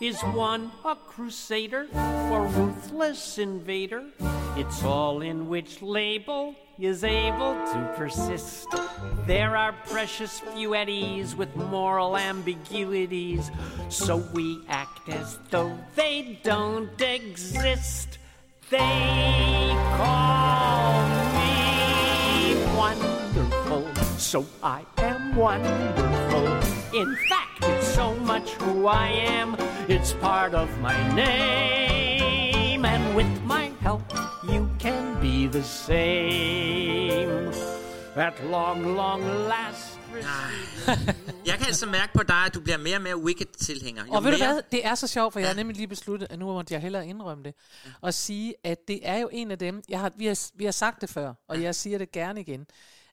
[0.00, 4.04] Is one a crusader or ruthless invader?
[4.56, 8.68] It's all in which label is able to persist.
[9.26, 13.50] There are precious few eddies with moral ambiguities,
[13.90, 18.18] so we act as though they don't exist.
[18.70, 26.46] They call me wonderful, so I am wonderful.
[26.98, 29.56] In fact, it's so much who I am,
[29.88, 32.84] it's part of my name.
[32.84, 34.02] And with my help,
[34.48, 37.52] you can be the same.
[38.16, 40.00] At long, long last.
[41.46, 44.04] Jeg kan altså mærke på dig, at du bliver mere og mere Wicked-tilhænger.
[44.06, 45.88] Jo Og ved du mere- hvad, det er så sjovt, for jeg har nemlig lige
[45.88, 47.54] besluttet, at nu måtte jeg hellere indrømme det,
[48.00, 50.72] og sige, at det er jo en af dem, jeg har, vi, har, vi har
[50.72, 52.66] sagt det før, og jeg siger det gerne igen,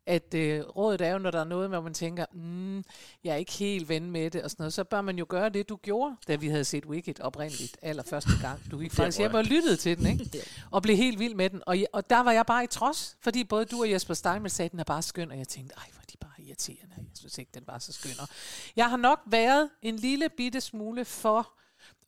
[0.07, 2.77] at øh, rådet er jo, når der er noget, hvor man tænker, mm,
[3.23, 5.49] jeg er ikke helt ven med det, og sådan noget, så bør man jo gøre
[5.49, 8.71] det, du gjorde, da vi havde set Wicked oprindeligt, allerførste gang.
[8.71, 10.43] Du gik faktisk hjem og lyttede til den, ikke?
[10.71, 11.61] Og blev helt vild med den.
[11.65, 14.67] Og, og der var jeg bare i trods, fordi både du og Jesper Steinmetz sagde,
[14.67, 16.95] at den er bare skøn, og jeg tænkte, ej, hvor er de bare irriterende.
[16.97, 18.19] Jeg synes ikke, den var så skøn.
[18.19, 18.27] Og
[18.75, 21.56] jeg har nok været en lille bitte smule for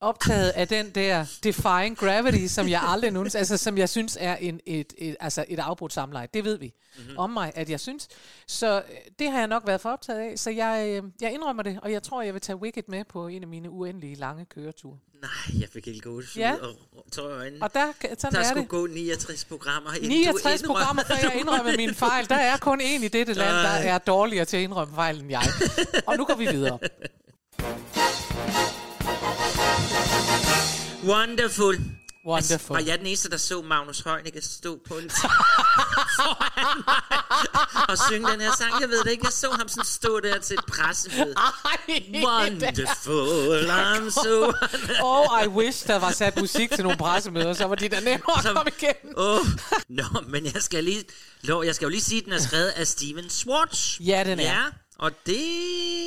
[0.02, 4.36] optaget af den der Defying Gravity, som jeg aldrig nogensinde, altså som jeg synes er
[4.36, 6.28] en, et, et, altså et afbrudt samleje.
[6.34, 7.18] Det ved vi mm-hmm.
[7.18, 8.08] om mig, at jeg synes.
[8.48, 8.82] Så øh,
[9.20, 11.92] det har jeg nok været for optaget af, så jeg, øh, jeg indrømmer det, og
[11.92, 14.98] jeg tror, jeg vil tage Wicked med på en af mine uendelige lange køreture.
[15.22, 16.56] Nej, jeg fik helt gode Ja.
[16.62, 16.76] og
[17.12, 17.64] tår i øjnene.
[17.64, 17.86] Og der,
[18.18, 18.70] sådan der er skulle det.
[18.70, 22.30] gå 69 programmer, inden 69 du programmer, før jeg indrømmer mine fejl.
[22.30, 25.30] Der er kun en i dette land, der er dårligere til at indrømme fejl end
[25.30, 25.44] jeg.
[26.08, 26.80] Og nu går vi videre.
[31.06, 31.76] Wonderful.
[32.26, 32.36] Wonderful.
[32.36, 35.10] Altså, var jeg den eneste, der så Magnus Heunicke stå på en
[36.20, 38.82] foran mig og synge den her sang?
[38.82, 39.26] Jeg ved det ikke.
[39.26, 41.36] Jeg så ham sådan stå der til et pressemøde.
[42.26, 44.54] Wonderful, I'm so...
[45.04, 48.38] Oh, I wish, der var sat musik til nogle pressemøder, så var de der nemmere
[48.38, 49.14] at komme igennem.
[49.18, 49.46] Åh,
[49.90, 51.04] Nå, men jeg skal lige...
[51.42, 54.00] Lå, jeg skal jo lige sige, at den er skrevet af Steven Schwartz.
[54.00, 54.44] Ja, den er.
[54.44, 54.64] Ja,
[55.00, 55.38] og det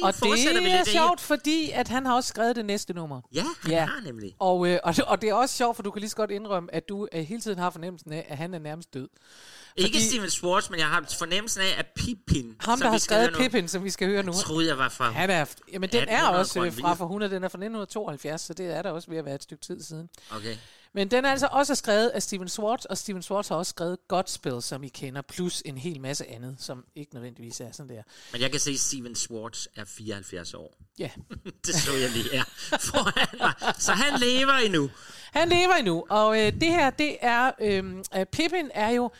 [0.02, 0.90] Og fortsætter vi det er lidt i.
[0.90, 3.20] sjovt, fordi at han har også skrevet det næste nummer.
[3.35, 3.85] Ja, han Ja.
[3.85, 4.35] har nemlig.
[4.38, 6.74] Og, øh, og, og det er også sjovt, for du kan lige så godt indrømme,
[6.74, 9.09] at du øh, hele tiden har fornemmelsen af, at han er nærmest død.
[9.76, 13.35] Ikke Steven Schwartz, men jeg har fornemmelsen af, at Pippin, Ham, der vi har skrevet
[13.38, 14.33] Pippin, som vi skal høre nu.
[14.33, 15.11] troede jeg var fra...
[15.11, 18.40] Han er, jamen, den er 1800 også øh, fra for 100, den er fra 1972,
[18.40, 20.09] så det er der også ved at være et stykke tid siden.
[20.37, 20.57] Okay.
[20.94, 24.09] Men den er altså også skrevet af Steven Schwartz, og Steven Schwartz har også skrevet
[24.09, 28.02] Godspell, som I kender, plus en hel masse andet, som ikke nødvendigvis er sådan der.
[28.33, 30.76] Men jeg kan se, at Steven Schwartz er 74 år.
[30.98, 31.11] Ja,
[31.66, 32.44] Det så jeg lige her
[32.81, 33.74] foran mig.
[33.78, 34.90] Så han lever endnu.
[35.33, 39.11] han lever endnu, og øh, det her, det er, øh, øh, Pippin er jo,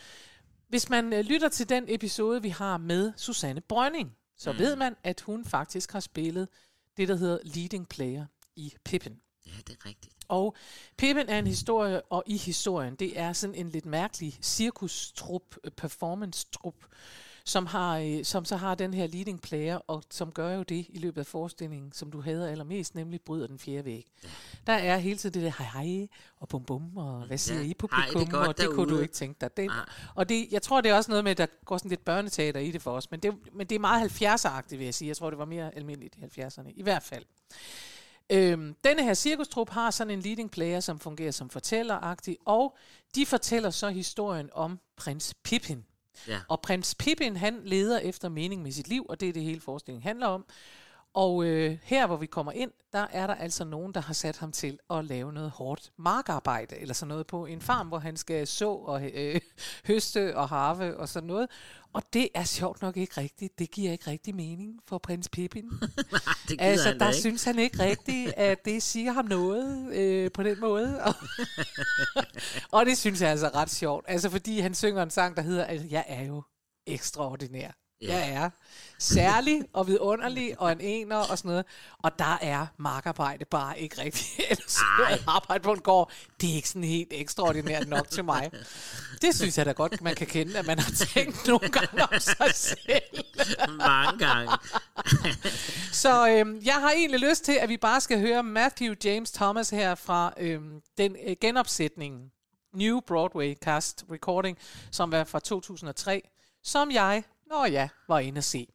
[0.69, 4.57] hvis man øh, lytter til den episode, vi har med Susanne Brønning, så mm.
[4.57, 6.47] ved man, at hun faktisk har spillet
[6.97, 9.19] det, der hedder leading player i Pippin.
[9.45, 10.12] Ja, det er rigtigt.
[10.33, 10.55] Og
[10.97, 15.71] Pippin er en historie, og i historien, det er sådan en lidt mærkelig cirkustrup, øh,
[15.71, 16.75] performance-trup,
[17.45, 20.85] som, har, øh, som så har den her leading player, og som gør jo det
[20.89, 24.07] i løbet af forestillingen, som du hader allermest, nemlig bryder den fjerde væg.
[24.67, 26.07] Der er hele tiden det der hej hej,
[26.39, 27.63] og bum bum, og hvad siger Ja.
[27.63, 29.57] I Hej, publikum, det er godt og det kunne du ikke tænke dig.
[29.57, 29.71] Det,
[30.15, 32.59] og det, jeg tror, det er også noget med, at der går sådan lidt børneteater
[32.59, 35.07] i det for os, men det, men det er meget 70'er-agtigt, vil jeg sige.
[35.07, 37.25] Jeg tror, det var mere almindeligt i 70'erne, i hvert fald.
[38.31, 42.77] Øhm, denne her cirkustrup har sådan en leading player, som fungerer som fortælleragtig, og
[43.15, 45.85] de fortæller så historien om prins Pippin.
[46.27, 46.39] Ja.
[46.47, 49.61] Og prins Pippin, han leder efter mening med sit liv, og det er det hele
[49.61, 50.45] forestillingen handler om.
[51.15, 54.37] Og øh, her, hvor vi kommer ind, der er der altså nogen, der har sat
[54.37, 58.17] ham til at lave noget hårdt markarbejde, eller sådan noget på en farm, hvor han
[58.17, 59.41] skal så og øh,
[59.87, 61.47] høste og harve og sådan noget.
[61.93, 63.59] Og det er sjovt nok ikke rigtigt.
[63.59, 65.69] Det giver ikke rigtig mening for prins Pippin.
[66.47, 67.19] Det Altså, han der ikke.
[67.19, 71.03] synes han ikke rigtigt, at det siger ham noget øh, på den måde.
[72.71, 74.05] Og, det synes jeg altså ret sjovt.
[74.07, 76.43] Altså, fordi han synger en sang, der hedder, at jeg er jo
[76.87, 77.82] ekstraordinær.
[78.03, 78.17] Ja.
[78.17, 78.49] Jeg er
[78.99, 81.65] særlig og vidunderlig og en ener og sådan noget.
[82.03, 84.27] Og der er markarbejde bare ikke rigtigt.
[84.49, 84.77] Ellers
[85.27, 86.11] arbejde på en gård,
[86.41, 88.51] det er ikke sådan helt ekstraordinært nok til mig.
[89.21, 92.19] Det synes jeg da godt, man kan kende, at man har tænkt nogle gange om
[92.19, 93.23] sig selv.
[93.69, 94.51] Mange gange.
[96.03, 99.69] Så øhm, jeg har egentlig lyst til, at vi bare skal høre Matthew James Thomas
[99.69, 102.31] her fra øhm, den øh, genopsætning,
[102.73, 104.57] New Broadway Cast Recording,
[104.91, 106.29] som var fra 2003,
[106.63, 108.67] som jeg, nå ja, var inde at se.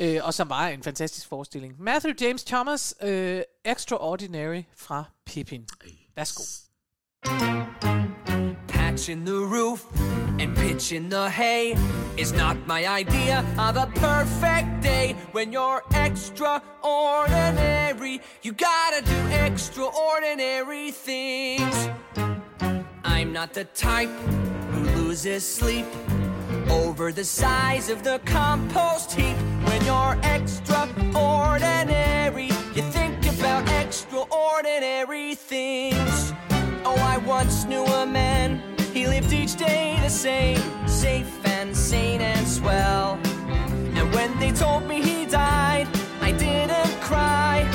[0.00, 1.74] Øh, og som var en fantastisk forestilling.
[1.78, 5.66] Matthew James Thomas, øh, Extraordinary fra Pippin.
[6.16, 6.42] Værsgo.
[8.68, 9.80] Patching the roof
[10.40, 11.76] and pitching the hay
[12.18, 15.14] is not my idea of a perfect day.
[15.32, 21.88] When you're extraordinary, you gotta do extraordinary things.
[23.04, 24.10] I'm not the type
[24.72, 25.86] who loses sleep
[26.92, 29.34] over the size of the compost heap.
[29.64, 36.34] When you're extraordinary, you think about extraordinary things.
[36.84, 38.60] Oh, I once knew a man,
[38.92, 43.18] he lived each day the same, safe and sane and swell.
[43.96, 45.88] And when they told me he died,
[46.20, 47.66] I didn't cry.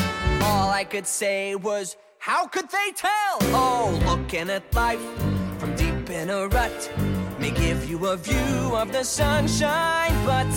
[0.44, 3.40] All I could say was, How could they tell?
[3.66, 5.02] Oh, looking at life
[5.58, 6.92] from deep in a rut
[7.52, 10.48] may give you a view of the sunshine, but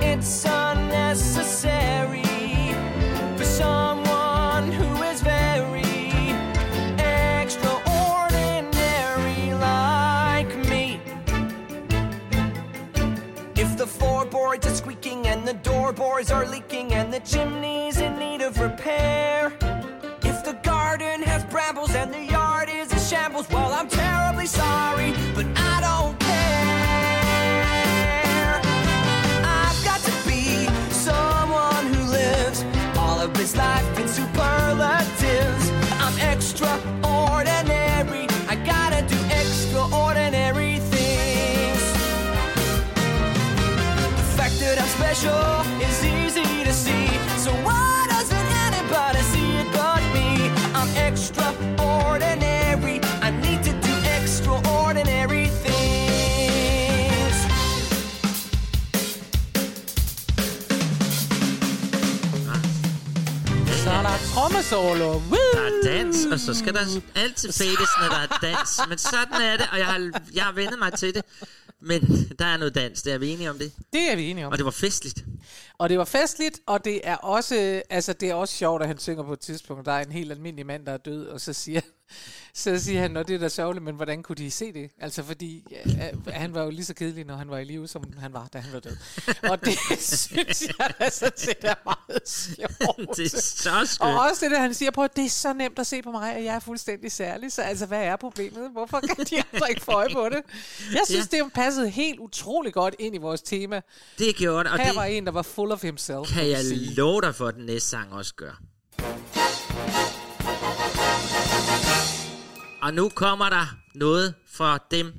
[0.00, 2.22] it's unnecessary
[3.36, 5.82] for someone who is very
[6.98, 11.00] extraordinary like me.
[13.54, 18.40] If the floorboards are squeaking and the doorboards are leaking and the chimney's in need
[18.42, 19.52] of repair.
[64.76, 65.36] Woo!
[65.54, 68.80] Der er dans, og så skal der altid fades, når der er dans.
[68.88, 71.24] Men sådan er det, og jeg har, jeg har vendet mig til det.
[71.80, 73.72] Men der er noget dans, det er vi enige om det.
[73.92, 74.52] Det er vi enige om.
[74.52, 75.24] Og det var festligt.
[75.82, 78.98] Og det var festligt, og det er også, altså det er også sjovt, at han
[78.98, 81.52] synger på et tidspunkt, der er en helt almindelig mand, der er død, og så
[81.52, 81.80] siger,
[82.54, 84.90] så siger han, når det er da sørgeligt, men hvordan kunne de se det?
[85.00, 88.04] Altså fordi, ja, han var jo lige så kedelig, når han var i live, som
[88.20, 88.96] han var, da han var død.
[89.50, 93.16] Og det synes jeg altså set er meget sjovt.
[93.16, 94.00] Det er så skønt.
[94.00, 96.10] Og også det der, han siger på, at det er så nemt at se på
[96.10, 97.52] mig, at jeg er fuldstændig særlig.
[97.52, 98.70] Så altså, hvad er problemet?
[98.70, 100.40] Hvorfor kan de andre ikke få øje på det?
[100.92, 101.38] Jeg synes, Ja.
[101.38, 103.80] det passede helt utrolig godt ind i vores tema.
[104.18, 106.28] Det gjorde det, og Her det var en, der var full of himself.
[106.28, 106.94] kan jeg sige.
[106.94, 108.60] love dig for, at den næste sang også gør.
[112.82, 115.12] Og nu kommer der noget for dem,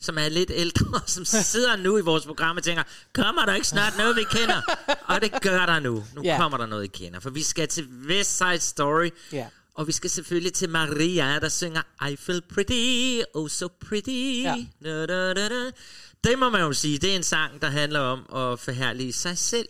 [0.00, 2.82] som er lidt ældre, som sidder nu i vores program og tænker,
[3.14, 4.60] kommer der ikke snart noget, vi kender?
[5.14, 6.04] Og det gør der nu.
[6.14, 6.36] Nu Ja.
[6.38, 7.20] kommer der noget, I kender.
[7.20, 9.10] For vi skal til West Side Story.
[9.32, 9.46] Ja.
[9.74, 14.40] Og vi skal selvfølgelig til Maria, der synger I feel pretty, oh so pretty.
[14.44, 14.56] Ja.
[14.84, 15.70] Da, da, da, da.
[16.24, 18.18] Det må man jo sige, det er en sang, der handler om
[18.52, 19.68] at forherlige sig selv.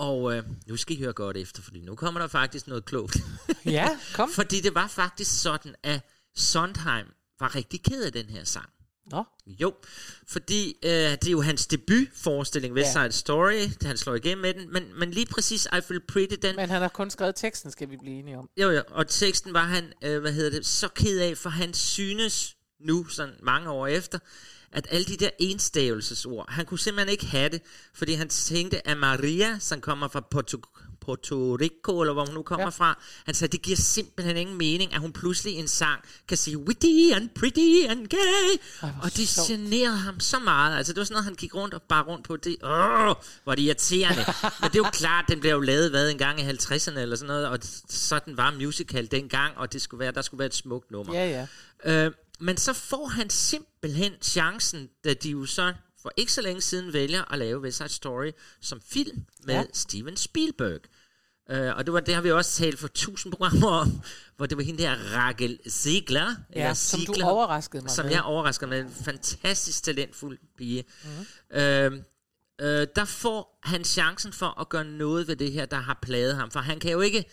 [0.00, 3.16] Og øh, nu skal I høre godt efter, fordi nu kommer der faktisk noget klogt.
[3.64, 4.30] Ja, kom.
[4.38, 6.00] fordi det var faktisk sådan, at
[6.36, 7.06] Sondheim
[7.40, 8.68] var rigtig ked af den her sang.
[9.10, 9.24] Nå.
[9.46, 9.74] Jo,
[10.28, 13.02] fordi øh, det er jo hans debutforestilling, West Ja.
[13.02, 16.56] Side Story, han slår igennem med den, men, men lige præcis I Feel Pretty, den,
[16.56, 18.48] Men han har kun skrevet teksten, skal vi blive enige om.
[18.56, 21.74] jo, jo, og teksten var han, øh, hvad hedder det, så ked af, for han
[21.74, 24.18] synes nu, sådan mange år efter,
[24.72, 27.62] at alle de der enstavelsesord, han kunne simpelthen ikke have det,
[27.94, 30.58] fordi han tænkte, at Maria, som kommer fra Porto,
[31.00, 32.70] Puerto Rico, eller hvor hun nu kommer Ja.
[32.70, 36.36] fra, han sagde, det giver simpelthen ingen mening, at hun pludselig i en sang kan
[36.36, 39.48] sige, witty and pretty and gay, Ej, og det sjovt.
[39.48, 42.26] generede ham så meget, altså det var sådan noget, han gik rundt og bare rundt
[42.26, 42.68] på, det, åh,
[43.44, 44.24] hvor er det irriterende,
[44.60, 47.16] men det er jo klart, den blev jo lavet, hvad, en gang i 50'erne eller
[47.16, 47.58] sådan noget, og
[47.88, 51.14] sådan var musical dengang, og det skulle være, der skulle være et smukt nummer.
[51.14, 51.46] Ja,
[51.84, 52.06] ja.
[52.06, 53.69] Øh, men så får han simpelthen
[54.22, 57.88] chancen, da de jo så for ikke så længe siden vælger at lave West Side
[57.88, 59.64] Story som film med Ja.
[59.72, 60.80] Steven Spielberg.
[61.50, 64.00] Øh, og det, var, det har vi også talt for tusind programmer om,
[64.36, 66.34] hvor det var hende der Rachel Ziegler.
[66.54, 68.12] Ja, som du overraskede mig Som med.
[68.12, 68.80] jeg overrasker med.
[68.80, 70.84] En fantastisk talentfuld pige.
[71.52, 71.56] Mm.
[71.58, 71.92] Øh,
[72.60, 76.36] øh, der får han chancen for at gøre noget ved det her, der har plaget
[76.36, 76.50] ham.
[76.50, 77.24] For han kan jo ikke,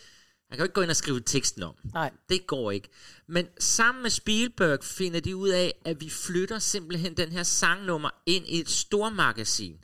[0.48, 1.74] han kan jo ikke gå ind og skrive teksten om.
[1.92, 2.10] Nej.
[2.28, 2.88] Det går ikke.
[3.26, 8.10] Men sammen med Spielberg finder de ud af, at vi flytter simpelthen den her sangnummer
[8.26, 9.76] ind i et stormagasin.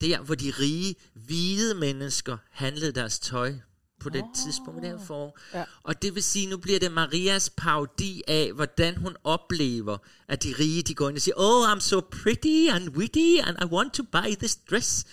[0.00, 3.54] Der, hvor de rige, hvide mennesker handlede deres tøj
[4.00, 4.28] på det oh.
[4.44, 5.38] tidspunkt der for.
[5.54, 5.64] Ja.
[5.82, 9.98] Og det vil sige, nu bliver det Marias parodi af, hvordan hun oplever,
[10.28, 13.56] at de rige, de går ind og siger, Oh, I'm so pretty and witty, and
[13.62, 15.06] I want to buy this dress.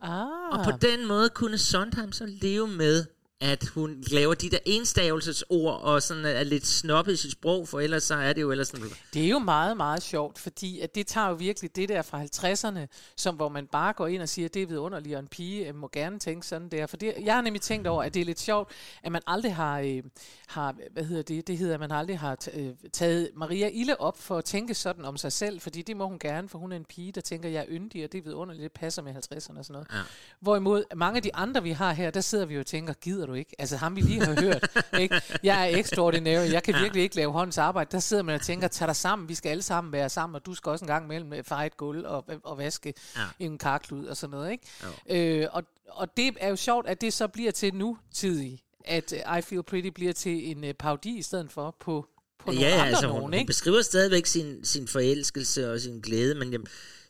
[0.00, 0.26] Ah.
[0.52, 3.06] Og på den måde kunne Sondheim så leve med,
[3.44, 7.80] at hun laver de der enstavelsesord, og sådan er lidt snobbet i sit sprog, for
[7.80, 8.86] ellers så er det jo ellers sådan...
[9.14, 12.22] Det er jo meget, meget sjovt, fordi at det tager jo virkelig det der fra
[12.22, 12.86] 50'erne,
[13.16, 15.74] som hvor man bare går ind og siger, det er vidunderligt, og en pige øh,
[15.74, 16.86] må gerne tænke sådan der.
[16.86, 18.70] For det, jeg har nemlig tænkt over, at det er lidt sjovt,
[19.02, 20.02] at man aldrig har, øh,
[20.46, 24.18] har hvad hedder det, det hedder, at man aldrig har øh, taget Maria Ille op
[24.18, 26.76] for at tænke sådan om sig selv, fordi det må hun gerne, for hun er
[26.76, 29.36] en pige, der tænker, jeg er yndig, og det er vidunderligt, det passer med 50'erne
[29.36, 29.86] og sådan noget.
[29.92, 30.00] Ja.
[30.40, 33.26] Hvorimod mange af de andre, vi har her, der sidder vi jo og tænker, gider
[33.26, 33.54] du ikke?
[33.58, 34.68] Altså ham vi lige har hørt,
[35.00, 35.20] ikke?
[35.42, 37.88] Jeg er extraordinary, jeg kan virkelig ikke lave håndens arbejde.
[37.92, 40.46] Der sidder man og tænker, tag dig sammen, vi skal alle sammen være sammen, og
[40.46, 43.20] du skal også en gang imellem øh, feje et gulv og, og vaske Ja.
[43.38, 45.40] en karklud og sådan noget, ikke?
[45.40, 49.12] Øh, og, og det er jo sjovt, at det så bliver til nu tidig, at
[49.30, 52.06] uh, I Feel Pretty bliver til en uh, parodi i stedet for på,
[52.38, 53.46] på nogle Ja, andre altså nogen, hun, hun ikke?
[53.46, 56.60] beskriver stadigvæk sin, sin forelskelse og sin glæde, men jeg,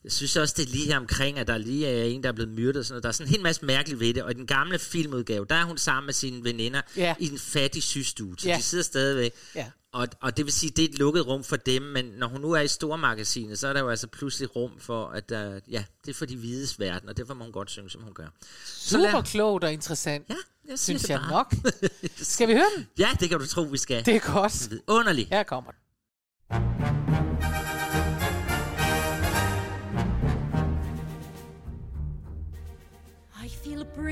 [0.04, 2.32] jeg synes også, det er lige her omkring, at der lige er en, der er
[2.32, 3.02] blevet myrdet og sådan noget.
[3.02, 5.54] Der er sådan en hel masse mærkeligt ved det, og i den gamle filmudgave, der
[5.54, 7.14] er hun sammen med sine veninder Ja.
[7.18, 8.56] i en fattig systue, så Ja.
[8.56, 9.32] de sidder stadigvæk.
[9.54, 9.66] Ja.
[9.92, 12.40] Og, og det vil sige, det er et lukket rum for dem, men når hun
[12.40, 15.84] nu er i stormagasinet, så er der jo altså pludselig rum for, at der, ja,
[16.04, 18.26] det er for de hvides verden, og derfor må hun godt synge, som hun gør.
[18.64, 20.34] Så lad- Super klogt og interessant, Ja,
[20.68, 21.30] jeg synes det jeg bare.
[21.30, 21.54] nok.
[22.16, 22.86] Skal vi høre den?
[22.98, 24.04] Ja, det kan du tro, vi skal.
[24.06, 24.68] Det er godt.
[24.86, 25.28] Underligt.
[25.28, 27.03] Her kommer den.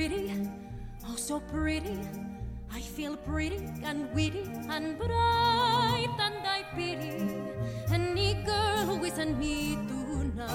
[0.08, 0.32] Pretty,
[1.08, 1.96] oh so pretty.
[2.74, 7.36] I feel pretty and witty and bright, and I pity
[7.88, 10.48] any girl who isn't me tonight.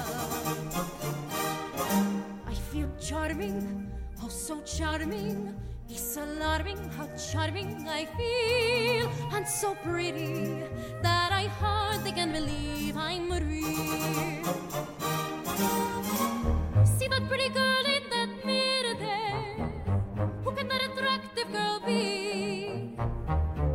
[2.45, 3.89] I feel charming,
[4.21, 5.55] oh so charming.
[5.89, 10.63] It's alarming how charming I feel, and so pretty
[11.01, 14.43] that I hardly can believe I'm real.
[16.83, 18.06] See that pretty girl in
[21.87, 22.97] be?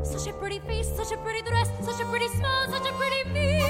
[0.03, 3.31] Such a pretty face, such a pretty dress, such a pretty smile, such a pretty
[3.31, 3.63] me.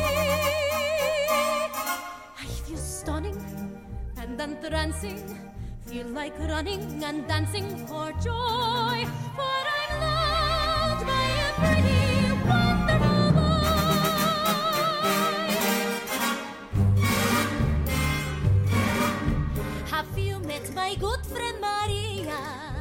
[2.43, 3.39] I feel stunning
[4.17, 5.39] and entrancing,
[5.87, 9.05] Feel like running and dancing for joy.
[9.37, 13.67] For I'm loved by a pretty, wonderful boy.
[19.91, 22.72] Have you met my good friend Maria?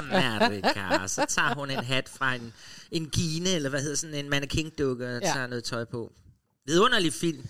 [0.00, 1.06] Miss America.
[1.06, 2.52] Så tager hun en hat fra en,
[2.90, 5.32] en gine, eller hvad hedder sådan en mannequin-dukke, og Ja.
[5.32, 6.12] tager noget tøj på.
[6.66, 7.46] Vidunderlig film.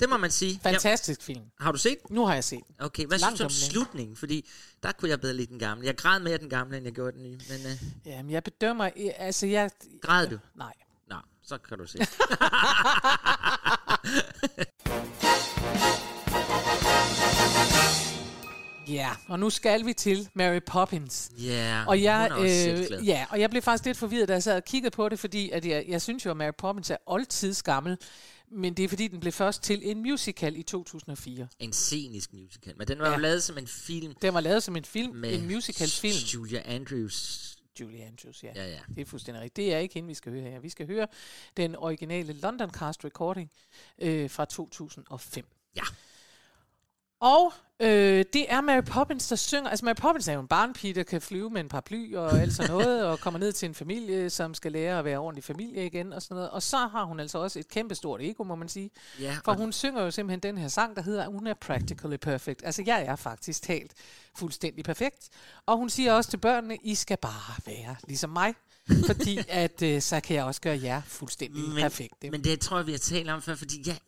[0.00, 0.60] Det må man sige.
[0.62, 1.40] Fantastisk film.
[1.40, 1.64] Ja.
[1.64, 2.14] Har du set den?
[2.16, 2.74] Nu har jeg set den.
[2.78, 4.16] Okay, hvad Langt synes du om slutningen?
[4.16, 4.48] Fordi
[4.82, 5.86] der kunne jeg bedre lide den gamle.
[5.86, 7.38] Jeg græd mere den gamle, end jeg gjorde den nye.
[7.48, 7.72] Men øh,
[8.06, 8.90] Jamen, jeg bedømmer...
[9.16, 9.70] Altså, jeg...
[10.02, 10.38] græd du?
[10.56, 10.72] Nej.
[11.08, 11.98] Nå, så kan du se.
[18.92, 21.30] Ja, og nu skal vi til Mary Poppins.
[21.38, 24.64] Ja, Og jeg, øh, ja, og jeg blev faktisk lidt forvirret, da jeg sad og
[24.64, 27.98] kiggede på det, fordi at jeg, jeg synes jo, at Mary Poppins er oldtids gammel,
[28.52, 31.48] men det er fordi, den blev først til en musical i 2004.
[31.58, 32.74] En scenisk musical.
[32.76, 33.12] Men den var Ja.
[33.14, 36.16] jo lavet som en film Den var lavet som en film, med en musicalfilm.
[36.34, 37.46] Julia Andrews.
[37.80, 38.48] Julie Andrews, ja.
[38.54, 38.78] Ja, ja.
[38.94, 39.56] Det er fuldstændig rigtigt.
[39.66, 40.60] Det er ikke hende, vi skal høre her.
[40.60, 41.06] Vi skal høre
[41.56, 43.50] den originale London Cast Recording
[43.98, 45.44] øh, fra 2005.
[45.76, 45.82] Ja.
[47.20, 49.70] Og øh, det er Mary Poppins, der synger.
[49.70, 52.54] Altså Mary Poppins er jo en barnpige, der kan flyve med en paraply og alt
[52.54, 55.86] sådan noget, og kommer ned til en familie, som skal lære at være ordentlig familie
[55.86, 56.50] igen og sådan noget.
[56.50, 58.90] Og så har hun altså også et kæmpestort ego, må man sige.
[59.20, 62.62] Ja, For hun synger jo simpelthen den her sang, der hedder, hun er practically perfect.
[62.64, 63.92] Altså jeg er faktisk talt
[64.36, 65.28] fuldstændig perfekt.
[65.66, 68.54] Og hun siger også til børnene, I skal bare være ligesom mig.
[69.06, 72.30] Fordi at øh, så kan jeg også gøre jer fuldstændig men, perfekte.
[72.30, 73.98] Men det tror jeg, vi har talt om før, fordi jeg,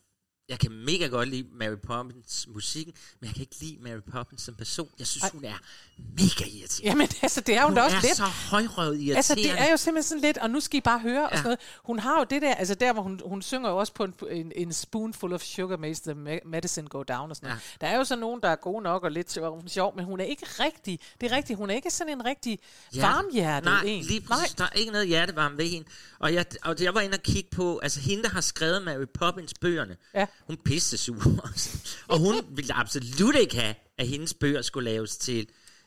[0.49, 4.43] jeg kan mega godt lide Mary Poppins musikken, men jeg kan ikke lide Mary Poppins
[4.43, 4.89] som person.
[4.99, 5.55] Jeg synes, hun er
[5.97, 6.83] mega irriterende.
[6.85, 8.17] Jamen altså, det er hun, hun da også er lidt.
[8.17, 9.17] så højrøvet irriterende.
[9.17, 11.25] Altså, det er jo simpelthen sådan lidt, og nu skal I bare høre, ja.
[11.27, 11.37] og Ja.
[11.37, 11.59] sådan noget.
[11.85, 14.15] Hun har jo det der, altså der, hvor hun, hun synger jo også på en,
[14.31, 17.63] en, en spoonful of sugar makes the me- medicine go down og sådan noget.
[17.81, 20.21] Der er jo så nogen, der er gode nok og lidt sjov, sjov, men hun
[20.21, 22.59] er ikke rigtig, det er rigtigt, hun er ikke sådan en rigtig
[22.95, 23.01] ja.
[23.01, 24.05] varmhjertet Nej, en.
[24.05, 24.55] lige præcis.
[24.55, 25.89] Der er ikke noget hjertevarme ved hende.
[26.19, 29.05] Og jeg, og jeg var inde og kigge på, altså hende, der har skrevet Mary
[29.15, 30.27] Poppins bøgerne, Ja.
[30.47, 31.23] Hun pisse sur.
[32.09, 35.47] og hun ville absolut ikke have, at hendes bøger skulle laves til,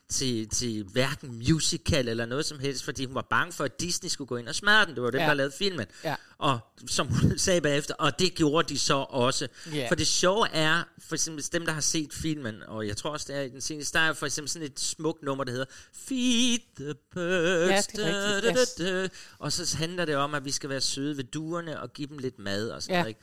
[0.10, 4.10] til, til hverken musical eller noget som helst, fordi hun var bange for, at Disney
[4.10, 4.96] skulle gå ind og smadre den.
[4.96, 5.28] Det var dem, Ja.
[5.28, 5.86] der lavede filmen.
[6.04, 6.16] Ja.
[6.38, 9.48] Og som hun sagde bagefter, og det gjorde de så også.
[9.74, 9.88] Ja.
[9.90, 13.26] For det sjove er, for eksempel dem, der har set filmen, og jeg tror også,
[13.30, 15.66] det er i den seneste, der er for eksempel sådan et smukt nummer, der hedder
[15.94, 17.88] Feed the birds.
[17.98, 18.70] Ja, det er rigtigt, da, yes.
[18.70, 19.08] da, da.
[19.40, 22.18] Og så handler det om, at vi skal være søde ved duerne og give dem
[22.18, 23.00] lidt mad og sådan Ja.
[23.00, 23.10] noget.
[23.10, 23.22] Ikke?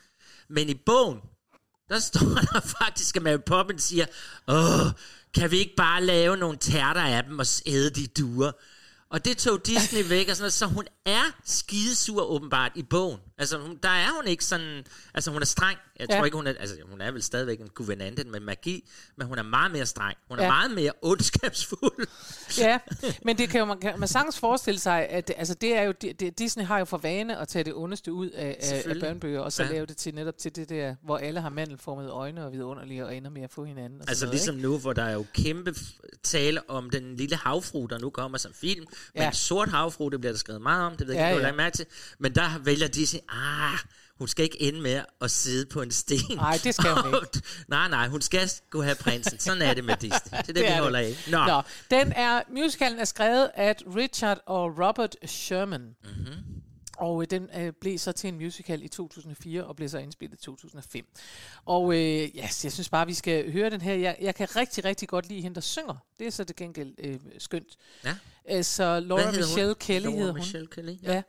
[0.53, 1.18] Men i bogen,
[1.88, 2.20] der står
[2.53, 4.07] der faktisk, at Mary Poppins siger,
[4.48, 4.90] Åh,
[5.34, 8.53] kan vi ikke bare lave nogle tærter af dem og æde de duer?
[9.11, 13.20] Og det tog Disney væk og sådan noget, så hun er skidesur åbenbart i bogen.
[13.38, 14.84] Altså, hun, der er hun ikke sådan...
[15.14, 15.78] Altså, hun er streng.
[15.98, 16.16] Jeg Ja.
[16.18, 16.52] tror ikke, hun er...
[16.60, 20.16] Altså, hun er vel stadigvæk en guvernante med magi, men hun er meget mere streng.
[20.28, 20.48] Hun er Ja.
[20.50, 22.06] meget mere ondskabsfuld.
[22.58, 22.78] Ja,
[23.24, 25.92] men det kan jo, man kan man sagtens forestille sig, at altså det er jo,
[26.02, 28.56] det, Disney har jo for vane at tage det ondeste ud af,
[28.86, 29.70] af, børnebøger, og så Ja.
[29.72, 33.16] lave det til netop til det der, hvor alle har mandelformede øjne og vidunderlige og
[33.16, 34.00] ender med at få hinanden.
[34.00, 35.74] Og Altså noget, ligesom nu, hvor der er jo kæmpe
[36.22, 38.86] tale om den lille havfru, der nu kommer som film.
[39.14, 39.30] Men Ja.
[39.32, 41.52] sort havfru, det bliver der skrevet meget om, det ved jeg Ja, ikke, ja.
[41.52, 41.86] mærke til.
[42.18, 43.78] Men der vælger sig, ah,
[44.18, 46.36] hun skal ikke ende med at sidde på en sten.
[46.36, 47.42] Nej, det skal hun ikke.
[47.68, 49.38] nej, nej, hun skal gå have prinsen.
[49.38, 50.30] Sådan er det med Disney.
[50.30, 51.14] Det er det, det vi er holder af.
[51.30, 51.46] Nå.
[51.46, 55.80] Nå, den er, musicalen er skrevet af Richard og Robert Sherman.
[56.04, 56.10] Mhm.
[56.16, 56.62] Mm-hmm.
[56.96, 60.38] Og øh, den øh, blev så til en musical i 2004 og blev så indspillet
[60.38, 61.06] i 2005.
[61.64, 63.94] Og øh, yes, jeg synes bare, vi skal høre den her.
[63.94, 65.94] Jeg, jeg kan rigtig, rigtig godt lide hende, der synger.
[66.18, 67.76] Det er så det gengæld øh, skønt.
[68.04, 68.14] Ja.
[68.44, 69.54] Altså, Laura Hvad hedder hun?
[69.54, 70.40] Michelle Kelly Laura hedder hun.
[70.40, 71.14] Michelle Kelly, ja.
[71.14, 71.22] ja.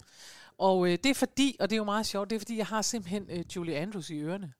[0.59, 2.65] Og øh, det er fordi, og det er jo meget sjovt, det er fordi, jeg
[2.65, 4.53] har simpelthen øh, Julie Andrews i ørerne.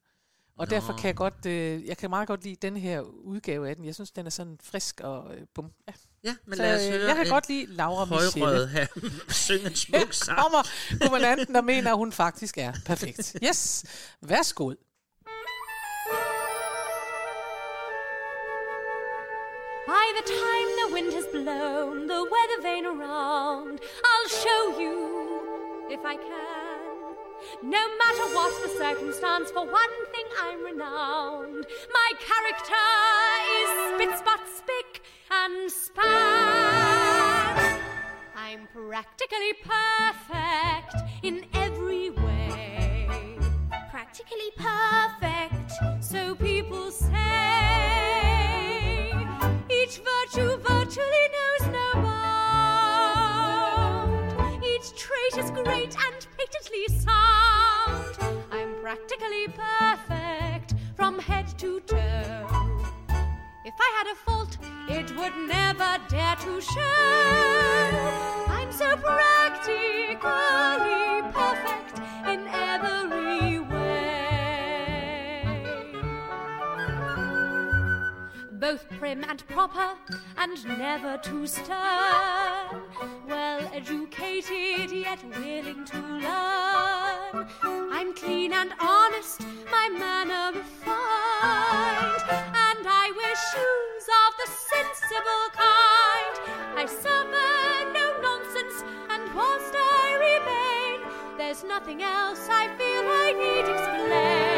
[0.58, 0.70] Og Nå.
[0.70, 3.84] derfor kan jeg godt, øh, jeg kan meget godt lide den her udgave af den.
[3.84, 5.70] Jeg synes, den er sådan frisk og øh, bum.
[5.88, 5.92] Ja.
[6.24, 8.68] Ja, men Så, lad os øh, høre jeg kan godt lide Laura Michelle.
[8.68, 8.86] Her
[9.28, 10.38] synge en smuk sang.
[10.38, 13.36] kommer og mener, at hun faktisk er perfekt.
[13.44, 13.84] Yes,
[14.20, 14.72] værsgo.
[19.86, 23.80] By the time the wind has blown the weather vane around,
[24.10, 25.33] I'll show you
[25.90, 26.94] if I can.
[27.62, 31.66] No matter what the circumstance, for one thing I'm renowned.
[31.92, 32.74] My character
[33.60, 36.04] is spit, spot, spick, and span.
[38.36, 43.08] I'm practically perfect in every way.
[43.90, 47.14] Practically perfect, so people say.
[49.70, 51.53] Each virtue virtually knows
[55.36, 58.38] Is great and patently sound.
[58.52, 62.46] I'm practically perfect from head to toe.
[63.64, 64.56] If I had a fault,
[64.88, 67.96] it would never dare to show.
[68.46, 70.14] I'm so practically
[78.64, 79.92] Both prim and proper
[80.38, 82.80] and never too stern.
[83.28, 87.46] Well educated yet willing to learn.
[87.92, 92.24] I'm clean and honest, my manner refined.
[92.56, 96.34] And I wear shoes of the sensible kind.
[96.74, 103.66] I suffer no nonsense, and whilst I remain, there's nothing else I feel I need
[103.74, 104.54] explain.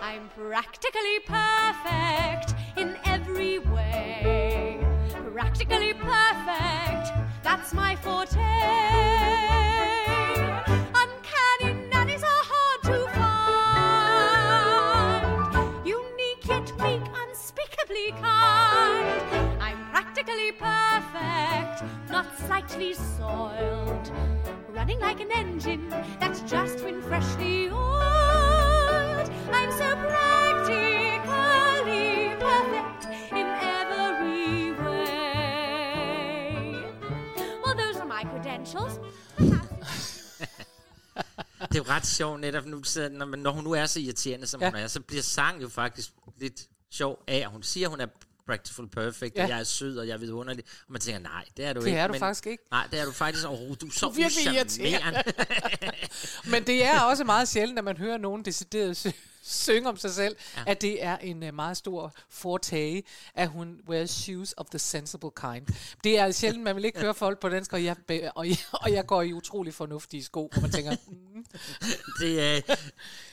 [0.00, 4.78] I'm practically perfect in every way.
[5.34, 7.12] Practically perfect,
[7.42, 9.51] that's my forte.
[41.96, 44.70] Ret sjovt netop nu, når, når hun nu er så irriterende, som Ja.
[44.70, 48.00] hun er, så bliver sang jo faktisk lidt sjov af, at hun siger, at hun
[48.00, 48.06] er
[48.46, 49.42] practical perfect, Ja.
[49.42, 50.64] og jeg er sød, og jeg er vidunderlig.
[50.86, 51.98] Og man tænker, nej, det er du Det ikke.
[51.98, 52.62] er du faktisk ikke.
[52.70, 53.80] Nej, det er du faktisk overhovedet.
[53.80, 54.66] Du er så Du virkelig.
[56.52, 60.36] Men det er også meget sjældent, at man hører nogen decideret synge om sig selv,
[60.56, 60.62] ja.
[60.66, 63.02] at det er en uh, meget stor fortage,
[63.34, 65.66] at hun wears shoes of the sensible kind.
[66.04, 67.96] Det er sjældent, man vil ikke høre folk på dansk, og jeg,
[68.34, 71.44] og jeg, og jeg går i utrolig fornuftige sko, hvor man tænker, mm,
[72.20, 72.76] det, er,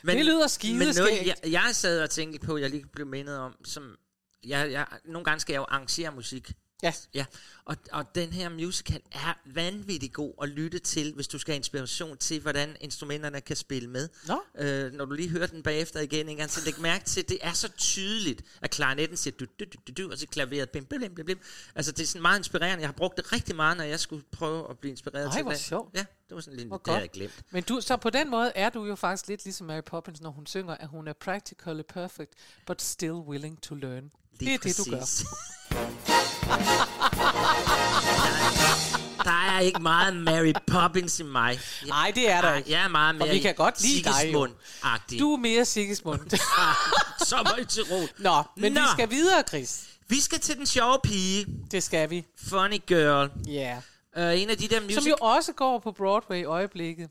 [0.04, 3.38] men, Det lyder Men noget, jeg, jeg sad og tænkte på, jeg lige blev mindet
[3.38, 3.96] om, som
[4.44, 6.52] jeg, jeg, nogle gange skal jeg jo arrangere musik.
[6.84, 6.94] Ja.
[7.14, 7.26] ja.
[7.66, 11.58] Og, og den her musical er vanvittig god at lytte til, hvis du skal have
[11.58, 14.10] inspiration til, hvordan instrumenterne kan spille med.
[14.28, 14.42] Nå.
[14.58, 16.48] Øh, når du lige hører den bagefter igen, ikke?
[16.48, 20.04] så læg mærke til, det er så tydeligt, at klarinetten siger du, du, du, du,
[20.04, 21.40] du, og så klaveret bim, bim, bim, bim.
[21.76, 22.82] Altså det er sådan meget inspirerende.
[22.82, 25.42] Jeg har brugt det rigtig meget, når jeg skulle prøve at blive inspireret Ej, til
[25.42, 25.60] hvor det.
[25.60, 25.96] sjovt.
[25.96, 27.44] Ja, det var sådan lidt, Hvor det havde jeg glemt.
[27.52, 30.32] Men du, så på den måde er du jo faktisk lidt ligesom Mary Poppins, når
[30.32, 32.34] hun synger, at hun er practically perfect,
[32.68, 34.12] but still willing to learn.
[34.40, 36.16] Lige det er det, du gør.
[39.24, 41.60] Der er ikke meget Mary Poppins i mig.
[41.88, 42.72] Nej, det er der ikke.
[42.72, 44.48] Jeg er meget mere Og vi kan godt lide dig jo.
[44.48, 45.20] Sigismund-agtig.
[45.20, 46.40] Du er mere Sigismund.
[47.26, 48.08] Sommer i Tirol.
[48.18, 48.80] Nå, men Nå.
[48.80, 49.90] vi skal videre, Chris.
[50.08, 51.46] Vi skal til den sjove pige.
[51.72, 52.26] Det skal vi.
[52.50, 53.32] Funny Girl.
[53.48, 53.78] Ja.
[54.18, 54.96] Uh, en af de der music...
[54.96, 57.10] Som jo også går på Broadway i øjeblikket.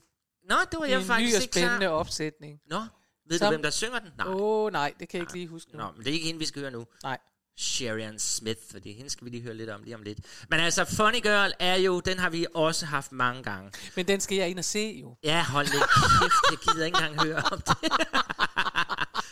[0.49, 1.61] Nå, det var I jeg en faktisk ny og ikke klar.
[1.61, 2.59] spændende opsætning.
[2.69, 2.81] Nå,
[3.29, 4.09] ved Som- du, hvem der synger den?
[4.17, 4.27] Nej.
[4.27, 5.77] Åh, oh, nej, det kan jeg ikke lige huske nu.
[5.79, 6.85] Nå, men det er ikke hende, vi skal høre nu.
[7.03, 7.17] Nej.
[7.61, 10.19] Sherian Smith, fordi hende skal vi lige høre lidt om lige om lidt.
[10.49, 13.71] Men altså, Funny Girl er jo, den har vi også haft mange gange.
[13.95, 15.15] Men den skal jeg ind og se jo.
[15.23, 17.77] Ja, hold lidt kæft, jeg gider ikke engang høre om det.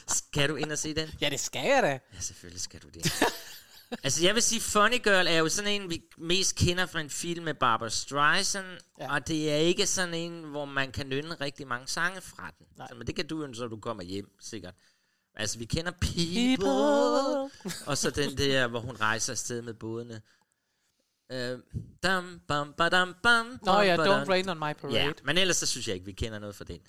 [0.17, 1.09] skal du ind og se den?
[1.21, 1.99] Ja, det skal jeg da.
[2.15, 3.23] Ja, selvfølgelig skal du det.
[4.03, 7.09] altså, jeg vil sige, Funny Girl er jo sådan en, vi mest kender fra en
[7.09, 8.65] film med Barbara Streisand,
[8.99, 9.13] Ja.
[9.13, 12.65] og det er ikke sådan en, hvor man kan nynne rigtig mange sange fra den.
[12.77, 12.87] Nej.
[12.89, 14.73] Så, men det kan du jo, så du kommer hjem, sikkert.
[15.39, 17.87] Altså, vi kender People, People.
[17.87, 20.21] og så den der, hvor hun rejser afsted med bådene.
[21.33, 21.59] Uh,
[22.03, 24.21] dum, bum, badum, bum, Nå bum, ja, badum.
[24.21, 24.97] Don't Rain on My Parade.
[24.97, 26.79] Ja, men ellers så synes jeg ikke, vi kender noget for den.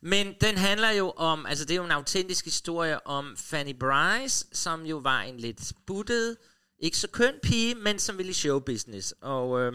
[0.00, 4.46] Men den handler jo om, altså det er jo en autentisk historie om Fanny Bryce,
[4.52, 6.36] som jo var en lidt buttet,
[6.78, 9.14] ikke så køn pige, men som ville i showbusiness.
[9.20, 9.72] Og øh,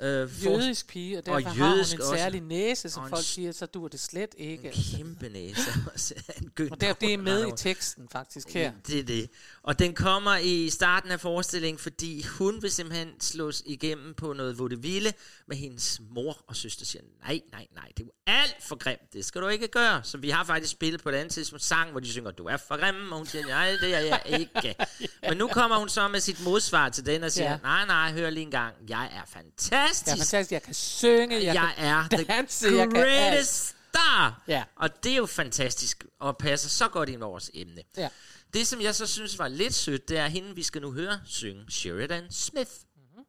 [0.00, 2.14] Øh, for- Jødisk pige, og derfor Og har hun jødisk en også.
[2.16, 4.62] særlig næse, som folk siger, så duer det slet ikke.
[4.62, 4.96] En altså.
[4.96, 5.60] kæmpe næse.
[6.42, 8.72] en Og det, det er med i teksten faktisk her.
[8.86, 9.30] Det er det.
[9.66, 14.58] Og den kommer i starten af forestillingen, fordi hun vil simpelthen slås igennem på noget
[14.58, 15.12] vaudeville
[15.48, 19.24] med hendes mor og søster siger, nej, nej, nej, det er alt for grimt, det
[19.24, 20.00] skal du ikke gøre.
[20.04, 22.56] Så vi har faktisk spillet på et andet tidspunkt sang, hvor de synger, du er
[22.56, 24.74] for grim, og hun siger, nej, det er jeg ikke.
[25.28, 27.58] Men nu kommer hun så med sit modsvar til den og siger, Ja.
[27.62, 30.06] nej, nej, hør lige en gang, jeg er fantastisk.
[30.06, 33.76] Jeg er fantastisk, jeg kan synge, jeg, jeg kan er the danse, jeg kan greatest
[33.90, 34.42] star.
[34.48, 34.62] Ja.
[34.76, 37.82] Og det er jo fantastisk, og passer så godt ind i vores emne.
[37.96, 38.08] Ja.
[38.54, 41.20] Det, som jeg så synes var lidt sødt, det er hende, vi skal nu høre
[41.24, 42.70] synge, Sheridan Smith.
[42.96, 43.24] Mhm.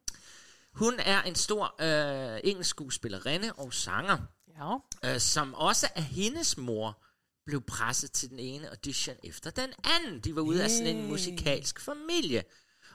[0.72, 4.18] Hun er en stor øh, engelsk skuespillerinde og sanger,
[4.58, 4.76] Ja.
[5.14, 7.02] øh, som også af hendes mor
[7.46, 10.20] blev presset til den ene audition efter den anden.
[10.20, 12.44] De var ude af sådan en musikalsk familie.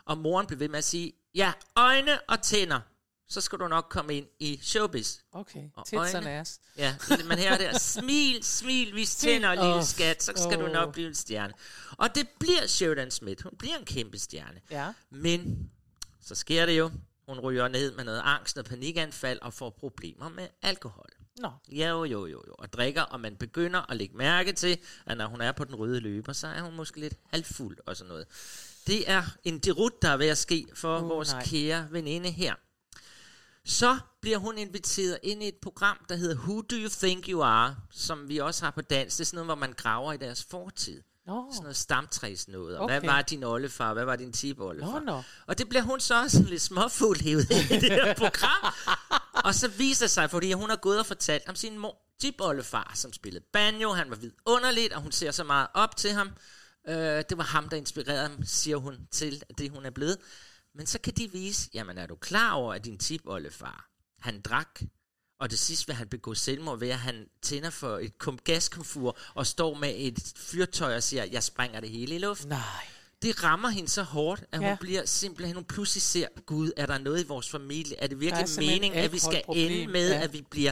[0.05, 2.79] Og moren blev ved med at sige, ja, øjne og tænder,
[3.33, 5.17] så skal du nok komme ind i showbiz.
[5.31, 6.59] Okay, Og tits and ass.
[6.77, 10.71] Ja, man her der, smil, smil, vis tænder, lille skat, så skal du åh.
[10.71, 11.53] nok blive en stjerne.
[11.97, 14.61] Og det bliver Sheridan Smith, hun bliver en kæmpe stjerne.
[14.71, 14.93] Ja.
[15.09, 15.69] Men
[16.21, 16.91] så sker det jo,
[17.27, 21.09] hun ryger ned med noget angst og panikanfald og får problemer med alkohol.
[21.39, 22.53] Nå, Ja, jo, jo, jo, jo.
[22.57, 25.75] Og drikker, og man begynder at lægge mærke til, at når hun er på den
[25.75, 28.25] røde løber, så er hun måske lidt halvfuld og sådan noget.
[28.87, 31.43] Det er en derut, der er ved at ske for Uh, vores nej.
[31.45, 32.55] kære veninde her.
[33.65, 37.41] Så bliver hun inviteret ind i et program, der hedder Who Do You Think You
[37.43, 39.15] Are, som vi også har på dans.
[39.15, 41.01] Det er sådan noget, hvor man graver i deres fortid.
[41.27, 41.49] Nå.
[41.51, 42.77] Sådan noget stamtræs noget.
[42.77, 42.99] Og Okay.
[42.99, 43.93] hvad var din oldefar?
[43.93, 44.99] Hvad var din tipoldefar?
[44.99, 45.23] Nå, nå.
[45.47, 48.73] Og det bliver hun så også lidt småfuld hævet i det her program.
[49.45, 53.13] og så viser sig, fordi hun har gået og fortalt om sin mor, tipoldefar, som
[53.13, 53.93] spillede banjo.
[53.93, 56.29] Han var vidunderligt, og hun ser så meget op til ham.
[56.87, 56.95] Øh,
[57.29, 60.17] det var ham, der inspirerede ham, siger hun, til det, hun er blevet.
[60.75, 64.79] Men så kan de vise, jamen er du klar over, at din tipoldefar, han drak,
[65.39, 69.17] og det sidste vil han begå selvmord ved, at han tænder for et kom- gaskomfur
[69.33, 72.87] og står med et fyrtøj og siger, jeg springer det hele i luften nej.
[73.21, 74.69] det rammer hende så hårdt, at ja.
[74.69, 77.99] Hun bliver simpelthen, hun pludselig ser, Gud, er der noget i vores familie?
[77.99, 80.21] Er det er virkelig meningen, at vi skal alkoholproblem, ende med, ja.
[80.23, 80.71] at vi bliver,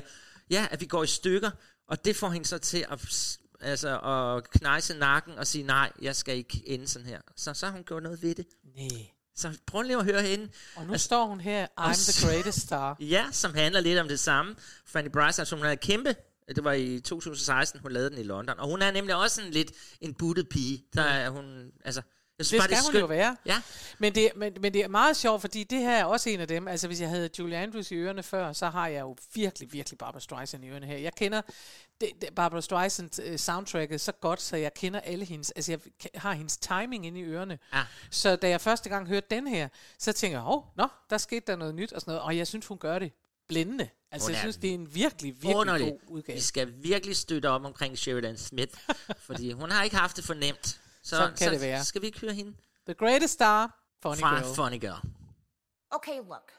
[0.50, 1.52] ja, at vi går i stykker?
[1.88, 6.16] Og det får hende så til at, altså, at knejse nakken og sige, nej, jeg
[6.16, 7.22] skal ikke ende sådan her.
[7.36, 8.46] Så, så har hun gjort noget ved det.
[8.76, 9.08] Nej.
[9.42, 10.50] Så prøv lige at høre hende.
[10.76, 12.98] Og nu står hun her, I'm the greatest star.
[13.16, 14.56] Ja, som handler lidt om det samme.
[14.86, 16.16] Fanny Bryson, som hun havde kæmpe,
[16.56, 18.60] det var i 2016, hun lavede den i London.
[18.60, 19.72] Og hun er nemlig også en lidt
[20.02, 20.84] en buttet pige.
[20.94, 22.02] Der er hun, altså,
[22.38, 23.38] jeg synes Det skal det hun jo være.
[23.46, 23.62] Ja,
[24.00, 26.48] Men det, men, men det er meget sjovt, fordi det her er også en af
[26.48, 26.68] dem.
[26.68, 29.98] Altså, hvis jeg havde Julie Andrews i ørerne før, så har jeg jo virkelig, virkelig
[29.98, 30.98] Barbara Streisand i ørerne her.
[30.98, 31.42] Jeg kender
[32.02, 35.52] det, det, Barbara Streisand uh, soundtracket så godt, så jeg kender alle hendes...
[35.52, 35.80] Altså, jeg
[36.16, 37.60] har hendes timing inde i ørerne.
[37.74, 37.82] Ja.
[38.12, 41.44] Så da jeg første gang hørte den her, så tænker jeg, åh, nå, der skete
[41.48, 42.22] der noget nyt og sådan noget.
[42.26, 43.12] Og jeg synes, hun gør det
[43.48, 43.90] blændende.
[44.12, 45.90] Altså, Hun jeg synes, det er en virkelig, virkelig underligt.
[45.90, 46.36] god udgave.
[46.36, 48.74] Vi skal virkelig støtte op omkring Sheridan Smith,
[49.28, 50.66] fordi hun har ikke haft det for nemt.
[51.04, 51.84] Så, Sådan kan så det være.
[51.84, 52.54] skal vi ikke høre hende
[52.86, 54.56] The greatest star, Funny fra Girl.
[54.56, 55.02] Funny Girl.
[55.92, 56.52] Okay, look.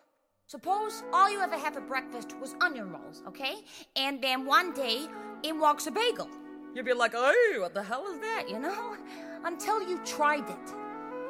[0.49, 3.55] Suppose all you ever had for breakfast was onion rolls, okay?
[3.97, 4.99] And then one day,
[5.43, 6.28] in walks a bagel.
[6.74, 8.97] You'd be like, oh, what the hell is that, you know?
[9.45, 10.74] Until you tried it.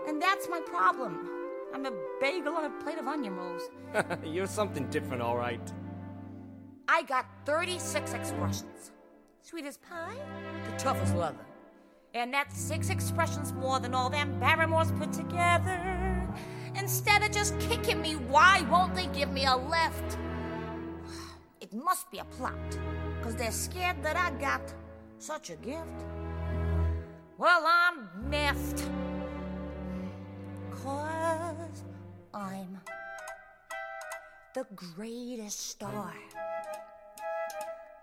[0.06, 1.28] And that's my problem.
[1.74, 3.62] I'm a bagel on a plate of onion rolls.
[4.24, 5.72] You're something different, all right.
[6.88, 8.92] I got 36 expressions.
[9.40, 10.16] Sweet as pie,
[10.70, 11.44] the toughest leather.
[12.14, 16.28] And that's six expressions more than all them Barrymores put together.
[16.76, 20.18] Instead of just kicking me, why won't they give me a lift?
[21.60, 22.58] It must be a plot,
[23.22, 24.74] because they're scared that I got
[25.18, 25.86] such a gift.
[27.38, 28.84] Well, I'm miffed.
[30.72, 31.84] Cause
[32.34, 32.80] I'm
[34.54, 36.12] the greatest star.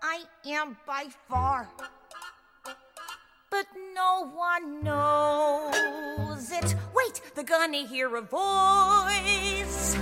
[0.02, 1.68] I am by far.
[3.50, 6.74] But no one knows it.
[6.94, 9.98] Wait, they're gonna hear a voice.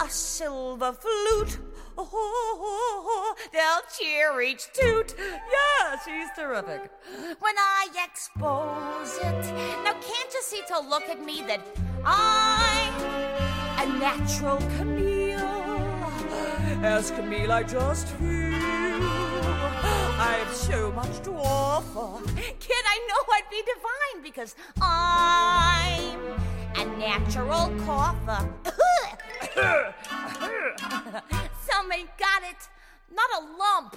[0.00, 1.58] A silver flute.
[1.98, 5.14] Oh, they'll cheer each toot.
[5.18, 6.90] Yeah, she's terrific.
[7.38, 9.54] When I expose it.
[9.82, 11.60] Now, can't you see to look at me that
[12.04, 12.94] I'm
[13.80, 15.40] a natural Camille?
[16.84, 18.52] As Camille, I just feel
[20.18, 22.22] I have so much to offer.
[22.60, 26.20] Kid, I know I'd be divine because I'm
[26.76, 28.52] a natural cougher.
[31.92, 32.68] Ain't got it,
[33.14, 33.96] not a lump.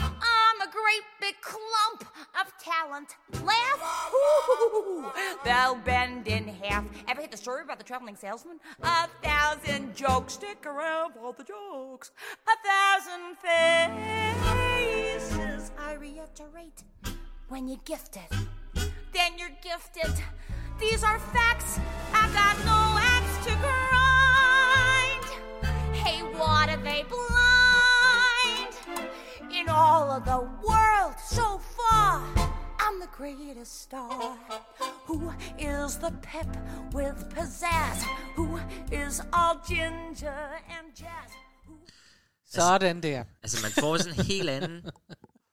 [0.00, 2.04] I'm a great big clump
[2.40, 3.16] of talent.
[3.44, 5.10] Laugh, Ooh,
[5.44, 6.84] they'll bend in half.
[7.08, 8.60] Ever hear the story about the traveling salesman?
[8.82, 12.12] A thousand jokes, stick around for the jokes.
[12.46, 13.36] A thousand
[15.18, 16.84] faces, I reiterate.
[17.48, 18.30] When you're gifted,
[19.12, 20.22] then you're gifted.
[20.78, 21.80] These are facts.
[22.12, 23.87] I got no axe to grind.
[26.38, 28.74] What are they blind?
[29.58, 32.10] In all of the world so far,
[32.84, 34.36] I'm the greatest star.
[35.08, 36.50] Who is the pep
[36.94, 37.98] with pizzazz?
[38.36, 38.58] Who
[38.92, 40.42] is all ginger
[40.76, 41.30] and jazz?
[42.50, 43.24] Sådan der.
[43.42, 44.90] Altså, man får sådan en helt anden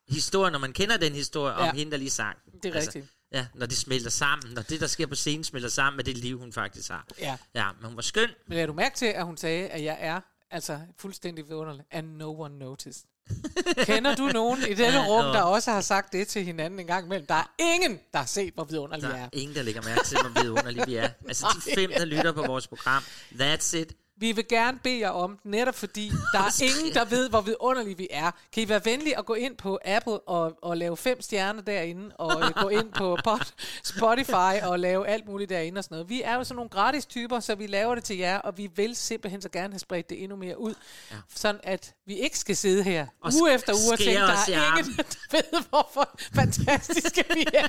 [0.08, 1.72] historie, når man kender den historie om Ja.
[1.72, 2.38] hende, der lige sang.
[2.62, 3.12] Det er altså, rigtigt.
[3.32, 4.54] Ja, når det smelter sammen.
[4.54, 7.06] Når det, der sker på scenen, smelter sammen med det liv, hun faktisk har.
[7.20, 7.36] Ja.
[7.54, 8.28] Ja, men hun var skøn.
[8.48, 10.20] Men er du mærke til, at hun sagde, at jeg er
[10.50, 13.04] altså fuldstændig vidunderlig, and no one noticed.
[13.86, 16.80] Kender du nogen i denne Ja, rum, og- der også har sagt det til hinanden
[16.80, 17.26] en gang imellem?
[17.26, 19.28] Der er ingen, der har set, hvor vidunderlig Der jeg er er.
[19.32, 21.08] ingen, der lægger mærke til, hvor vidunderlige vi er.
[21.28, 23.02] Altså, de fem, der lytter på vores program.
[23.32, 23.92] That's it.
[24.18, 27.96] Vi vil gerne bede jer om, netop fordi der er ingen, der ved, hvor vidunderlige
[27.96, 28.30] vi er.
[28.52, 32.16] Kan I være venlige at gå ind på Apple og, og lave fem stjerner derinde,
[32.16, 33.52] og øh, gå ind på pod,
[33.84, 36.08] Spotify og lave alt muligt derinde og sådan noget.
[36.08, 38.70] Vi er jo sådan nogle gratis typer, så vi laver det til jer, og vi
[38.76, 40.74] vil simpelthen så gerne have spredt det endnu mere ud,
[41.10, 41.16] ja.
[41.34, 44.60] sådan at vi ikke skal sidde her Og uge efter uge og tænke, der er
[44.70, 44.84] armen.
[44.84, 44.96] ingen,
[45.30, 47.66] der ved, hvorfor fantastiske vi er.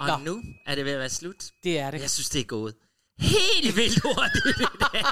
[0.00, 0.16] Og Nå.
[0.24, 1.44] nu er det ved at være slut.
[1.64, 2.00] Det er det.
[2.00, 2.74] Jeg synes, det er gået
[3.18, 4.60] helt vildt hurtigt.
[4.60, 5.04] i dag.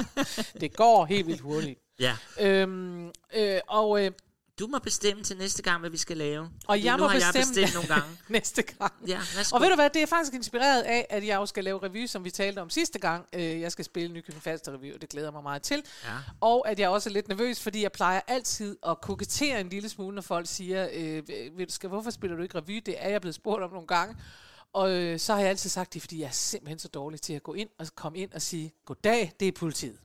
[0.60, 1.78] Det går helt vildt hurtigt.
[2.00, 2.16] ja.
[2.40, 4.10] Øhm, øh, og øh,
[4.62, 6.50] Du må bestemme til næste gang, hvad vi skal lave.
[6.66, 8.18] Og jeg nu må har bestemme jeg bestemt nogle gange.
[8.38, 8.92] næste gang.
[9.06, 9.20] Ja.
[9.52, 12.06] Og ved du hvad, det er faktisk inspireret af, at jeg jo skal lave revy,
[12.06, 13.26] som vi talte om sidste gang.
[13.32, 15.82] Øh, Jeg skal spille Nykøbing Falster revy, og det glæder mig meget til.
[16.04, 16.10] Ja.
[16.40, 19.88] Og at jeg også er lidt nervøs, fordi jeg plejer altid at kokettere en lille
[19.88, 22.82] smule, når folk siger, øh, ved du, skal, hvorfor spiller du ikke revy?
[22.86, 24.16] Det er jeg blevet spurgt om nogle gange.
[24.72, 27.20] Og øh, så har jeg altid sagt, det er fordi, jeg er simpelthen så dårlig
[27.20, 29.98] til at gå ind og komme ind og sige, goddag, det er politiet.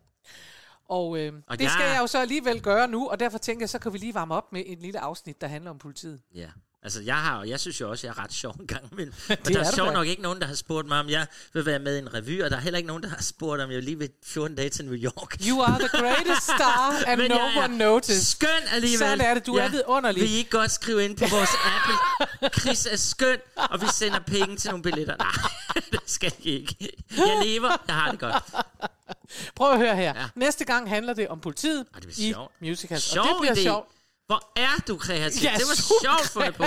[0.90, 3.62] Og, øh, Og og det skal jeg- jo så alligevel gøre nu, og derfor tænker
[3.64, 6.20] jeg, så kan vi lige varme op med et lille afsnit, der handler om politiet.
[6.36, 6.48] Ja.
[6.84, 9.14] Altså, jeg har, og jeg synes jo også, jeg er ret sjov en gang imellem.
[9.30, 11.66] Men der er er sjovt nok ikke nogen, der har spurgt mig, om jeg vil
[11.66, 13.72] være med i en revy, og der er heller ikke nogen, der har spurgt, om
[13.72, 15.38] jeg lige vil 14 dage til New York.
[15.48, 18.22] You are the greatest star, and Men no jeg one noticed.
[18.22, 18.98] Skøn alligevel.
[19.00, 19.46] Sådan er det.
[19.48, 20.22] Du er vidunderlig.
[20.22, 22.50] Vil I ikke godt skrive ind på vores Apple?
[22.60, 25.16] Chris er skøn, og vi sender penge til nogle billetter.
[25.18, 26.76] Nej, det skal I ikke.
[27.18, 28.44] Jeg lever, jeg har det godt.
[29.56, 30.04] Prøv at høre her.
[30.16, 30.20] Ja.
[30.22, 30.26] Ja.
[30.36, 32.52] Næste gang handler det om politiet Og det i sjovt.
[32.62, 33.04] musicals.
[33.04, 33.62] Sjov og det bliver idé.
[33.64, 33.88] sjovt.
[34.28, 35.48] Hvor er du kreativ?
[35.48, 36.64] Er det var sjovt fundet på.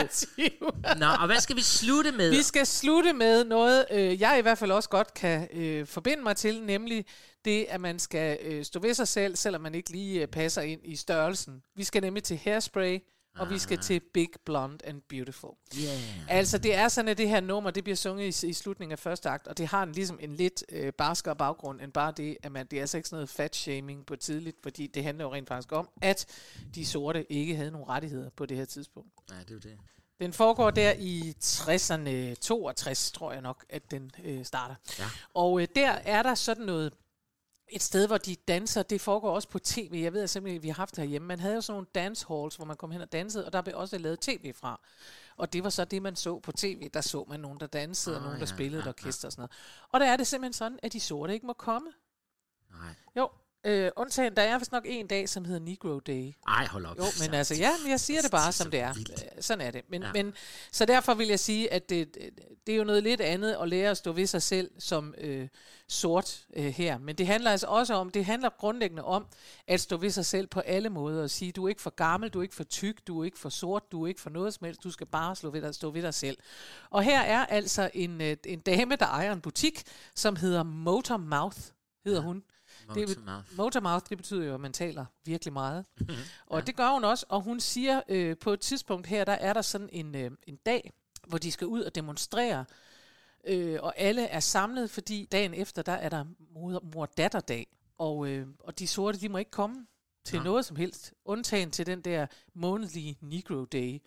[0.99, 2.31] Nå, og hvad skal vi slutte med?
[2.31, 6.23] Vi skal slutte med noget, øh, jeg i hvert fald også godt kan øh, forbinde
[6.23, 7.05] mig til, nemlig
[7.45, 10.63] det, at man skal øh, stå ved sig selv, selvom man ikke lige øh, passer
[10.63, 11.63] ind i størrelsen.
[11.77, 12.99] Vi skal nemlig til Hairspray,
[13.39, 15.51] og vi skal til Big Blonde and Beautiful.
[15.83, 15.99] Yeah.
[16.29, 18.99] Altså, det er sådan, at det her nummer, det bliver sunget i, i slutningen af
[18.99, 22.37] første akt, og det har en, ligesom en lidt øh, barskere baggrund, end bare det,
[22.43, 25.35] at man, det er altså ikke sådan noget fat-shaming på tidligt, fordi det handler jo
[25.35, 26.27] rent faktisk om, at
[26.75, 29.11] de sorte ikke havde nogen rettigheder på det her tidspunkt.
[29.31, 29.79] Ja, det er jo det.
[30.21, 34.75] Den foregår der i 60'erne, 62 tror jeg nok, at den øh, starter.
[34.99, 35.05] Ja.
[35.35, 36.93] Og øh, der er der sådan noget,
[37.73, 40.01] et sted, hvor de danser, det foregår også på tv.
[40.03, 41.29] Jeg ved at simpelthen, at vi har haft det herhjemme.
[41.29, 43.63] Man havde jo sådan nogle dance halls, hvor man kom hen og dansede, og der
[43.63, 44.81] blev også lavet tv fra.
[45.37, 46.89] Og det var så det, man så på tv.
[46.95, 49.29] Der så man nogen, der dansede, og Ah, nogen, der ja, spillede ja, et orkester
[49.29, 49.53] og sådan noget.
[49.93, 51.89] Og der er det simpelthen sådan, at de sorte ikke må komme.
[52.71, 52.95] Nej.
[53.17, 53.29] Jo,
[53.65, 56.33] øh, undtagen, der er vist nok en dag, som hedder Negro Day.
[56.49, 56.99] Ej, hold op.
[56.99, 58.91] Jo, men Så- altså, ja, men jeg siger det bare, som det er.
[58.91, 59.83] Øh, Sådan er det.
[59.91, 60.07] Men, Ja.
[60.15, 60.23] ja.
[60.23, 60.35] men,
[60.73, 62.17] så derfor vil jeg sige, at det,
[62.67, 65.49] det er jo noget lidt andet at lære at stå ved sig selv som øh,
[65.89, 66.99] sort øh, her.
[66.99, 69.27] Men det handler altså også om, det handler grundlæggende om
[69.67, 72.31] at stå ved sig selv på alle måder og sige, du er ikke for gammel,
[72.31, 74.55] du er ikke for tyk, du er ikke for sort, du er ikke for noget
[74.55, 76.37] som helst, du skal bare stå ved dig, stå ved dig selv.
[76.91, 79.83] Og her er altså en, øh, en dame, der ejer en butik,
[80.15, 81.59] som hedder Motor Mouth,
[82.05, 82.43] hedder hun.
[82.95, 83.57] Det, Motormouth.
[83.57, 85.87] motormouth, det betyder jo, at man taler virkelig meget.
[86.47, 86.65] Og ja.
[86.65, 89.63] det gør hun også, og hun siger, øh, på et tidspunkt her, der er der
[89.63, 90.93] sådan en, øh, en dag,
[91.27, 92.65] hvor de skal ud og demonstrere,
[93.47, 96.25] øh, og alle er samlet, fordi dagen efter, der er der
[96.55, 97.67] mor- mor-datter-dag,
[97.99, 99.87] og, øh, og de sorte, de må ikke komme
[100.25, 100.45] til Nå.
[100.45, 104.03] noget som helst, undtagen til den der månedlige Negro Day.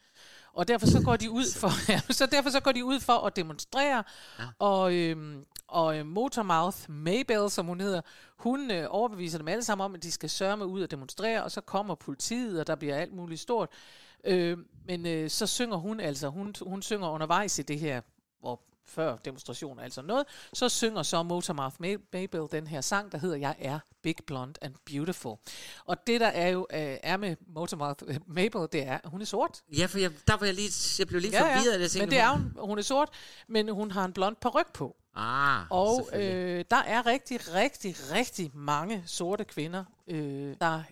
[0.54, 3.14] Og derfor så går de ud for, ja, så derfor så går de ud for
[3.14, 4.04] at demonstrere,
[4.40, 4.44] Ja.
[4.44, 4.48] ja.
[4.60, 8.02] og, øhm, og øh, Motormouth Maybell, som hun hedder,
[8.38, 11.44] hun øh, overbeviser dem alle sammen om, at de skal sørge med ud og demonstrere,
[11.44, 13.70] og så kommer politiet, og der bliver alt muligt stort.
[14.24, 18.02] Øh, men øh, så synger hun altså, hun, hun synger undervejs i det her,
[18.40, 23.18] hvor før demonstrationer, altså noget, så synger så Motormouth Ma- Mabel den her sang, der
[23.18, 25.36] hedder Jeg er Big Blonde and Beautiful.
[25.86, 29.22] Og det, der er jo øh, er med Motormouth øh, Mabel, det er, at hun
[29.22, 29.62] er sort.
[29.78, 30.70] Ja, for jeg, der var jeg lige,
[31.00, 31.82] jeg blev lige forvirret.
[31.82, 33.10] Jeg tænkte, men det er hun, hun er sort,
[33.48, 34.96] men hun har en blond paryk på.
[35.16, 40.84] Ah, Og øh, der er rigtig, rigtig, rigtig mange sorte kvinder, øh, der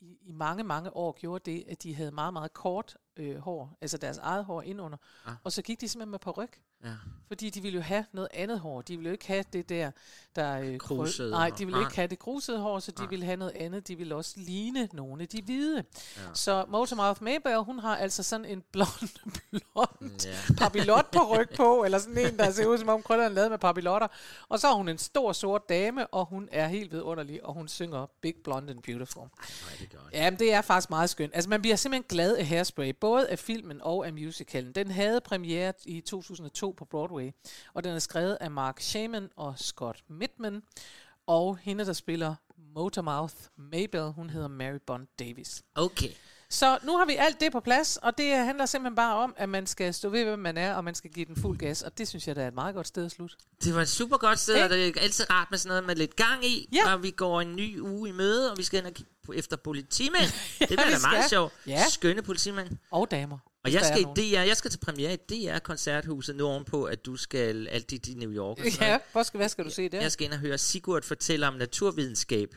[0.00, 3.76] i, i mange, mange år gjorde det, at de havde meget, meget kort øh, hår,
[3.80, 5.32] altså deres eget hår indunder, Ah.
[5.44, 6.60] og så gik de simpelthen med paryk.
[6.84, 6.90] Ja.
[7.28, 8.82] Fordi de ville jo have noget andet hår.
[8.82, 9.90] De ville jo ikke have det der,
[10.36, 11.80] der øh, Krusede Nej, de ville Nej.
[11.88, 13.08] ikke have det krusede hår, så de Nej.
[13.10, 13.88] ville have noget andet.
[13.88, 15.84] De ville også ligne nogle af de hvide.
[16.16, 16.22] Ja.
[16.34, 19.08] Så Motormouth Maybell, hun har altså sådan en blond,
[19.50, 20.54] blond Ja.
[20.58, 23.50] papillot på ryg på, eller sådan en, der ser ud som om krøllerne er lavet
[23.50, 24.08] med papillotter.
[24.48, 27.68] Og så er hun en stor sort dame, og hun er helt vidunderlig, og hun
[27.68, 29.28] synger Big Blonde and Beautiful.
[30.12, 31.34] Ja, men det er faktisk meget skønt.
[31.34, 34.72] Altså, man bliver simpelthen glad af Hairspray, både af filmen og af musicalen.
[34.72, 37.30] Den havde premiere i 2002 på Broadway,
[37.74, 40.62] og den er skrevet af Mark Shaman og Scott Midman.
[41.26, 42.34] Og hende, der spiller
[42.74, 45.62] Motormouth Mabel, hun hedder Mary Bond Davis.
[45.74, 46.08] Okay.
[46.52, 49.48] Så nu har vi alt det på plads, og det handler simpelthen bare om, at
[49.48, 51.82] man skal stå ved, hvem man er, og man skal give den fuld gas.
[51.82, 53.36] Og det synes jeg, der er et meget godt sted at slutte.
[53.64, 55.96] Det var et super godt sted, og det er altid rart med sådan noget med
[55.96, 56.68] lidt gang i.
[56.72, 56.94] Ja.
[56.94, 59.32] Og vi går en ny uge i møde, og vi skal ind og kigge på,
[59.32, 60.32] efter politimænd.
[60.58, 61.52] det bliver da meget sjovt.
[61.66, 61.88] Ja.
[61.88, 62.68] Skønne politimænd.
[62.90, 63.38] Og damer.
[63.64, 64.04] Og jeg skal, i
[64.34, 68.00] DR, jeg skal til premiere i DR Koncerthuset nu ovenpå, at du skal alt i,
[68.10, 68.58] i New York.
[68.80, 70.00] Ja, hvor skal, hvad skal du se der?
[70.00, 72.48] Jeg skal ind og høre Sigurd fortælle om naturvidenskab.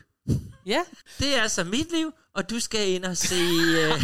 [0.66, 0.80] Ja.
[1.18, 3.34] Det er så mit liv, og du skal ind og se...
[3.34, 3.80] Øh...
[3.80, 3.96] Ej,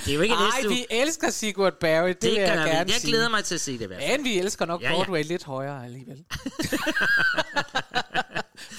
[0.04, 0.76] det er jo ikke Ej, næste uge.
[0.76, 2.58] vi elsker Sigurd Barry, det, Det vil jeg vi.
[2.58, 3.10] gerne Jeg sige.
[3.10, 4.18] glæder mig til at se det i hvert fald.
[4.18, 4.94] Men vi elsker nok Ja, ja.
[4.94, 6.24] Broadway lidt højere alligevel.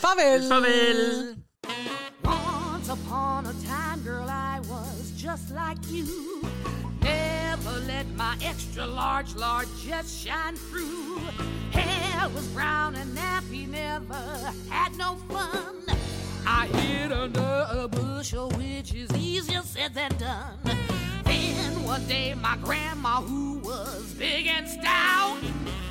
[0.01, 0.47] Farvel!
[0.47, 1.35] Farvel!
[2.23, 6.41] Once upon a time, girl, I was just like you.
[7.63, 11.19] Never let my extra large largesse shine through.
[11.71, 14.15] Hair was brown and nappy, never
[14.67, 15.75] had no fun.
[16.47, 20.57] I hid under a bushel, oh, which is easier said than done.
[21.25, 25.37] Then one day, my grandma, who was big and stout,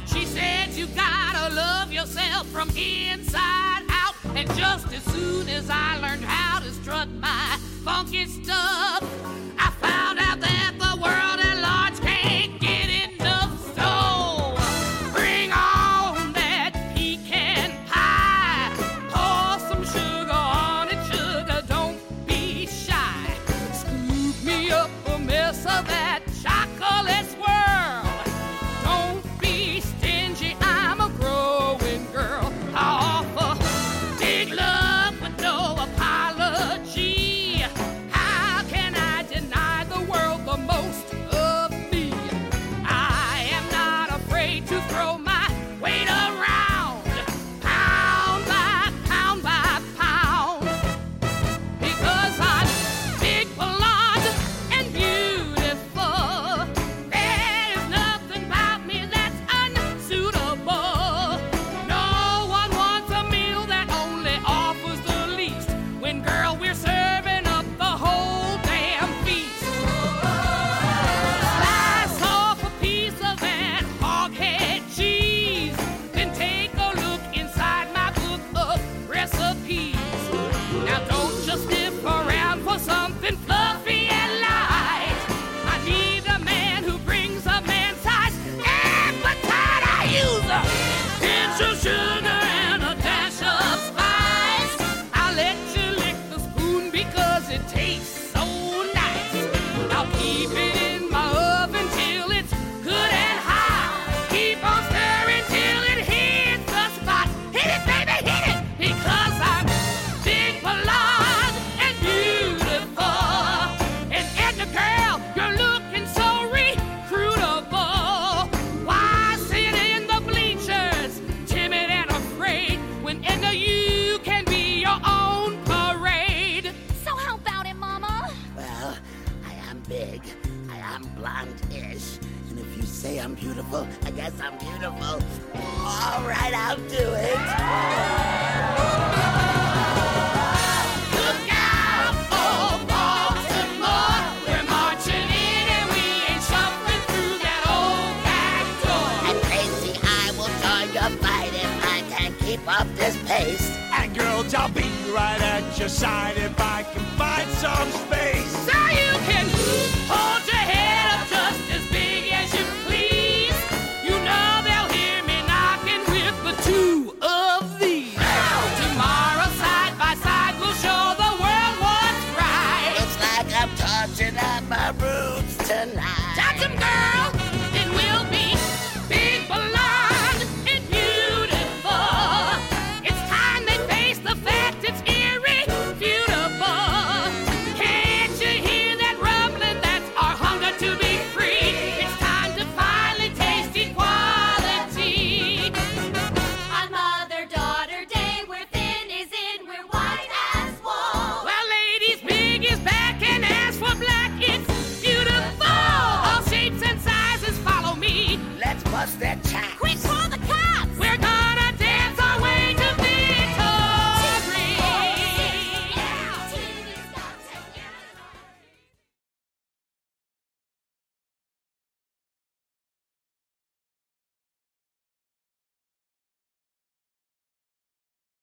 [0.07, 4.17] she said, You gotta love yourself from inside out.
[4.35, 9.05] And just as soon as I learned how to strut my funky stuff,
[9.57, 11.30] I found out that the world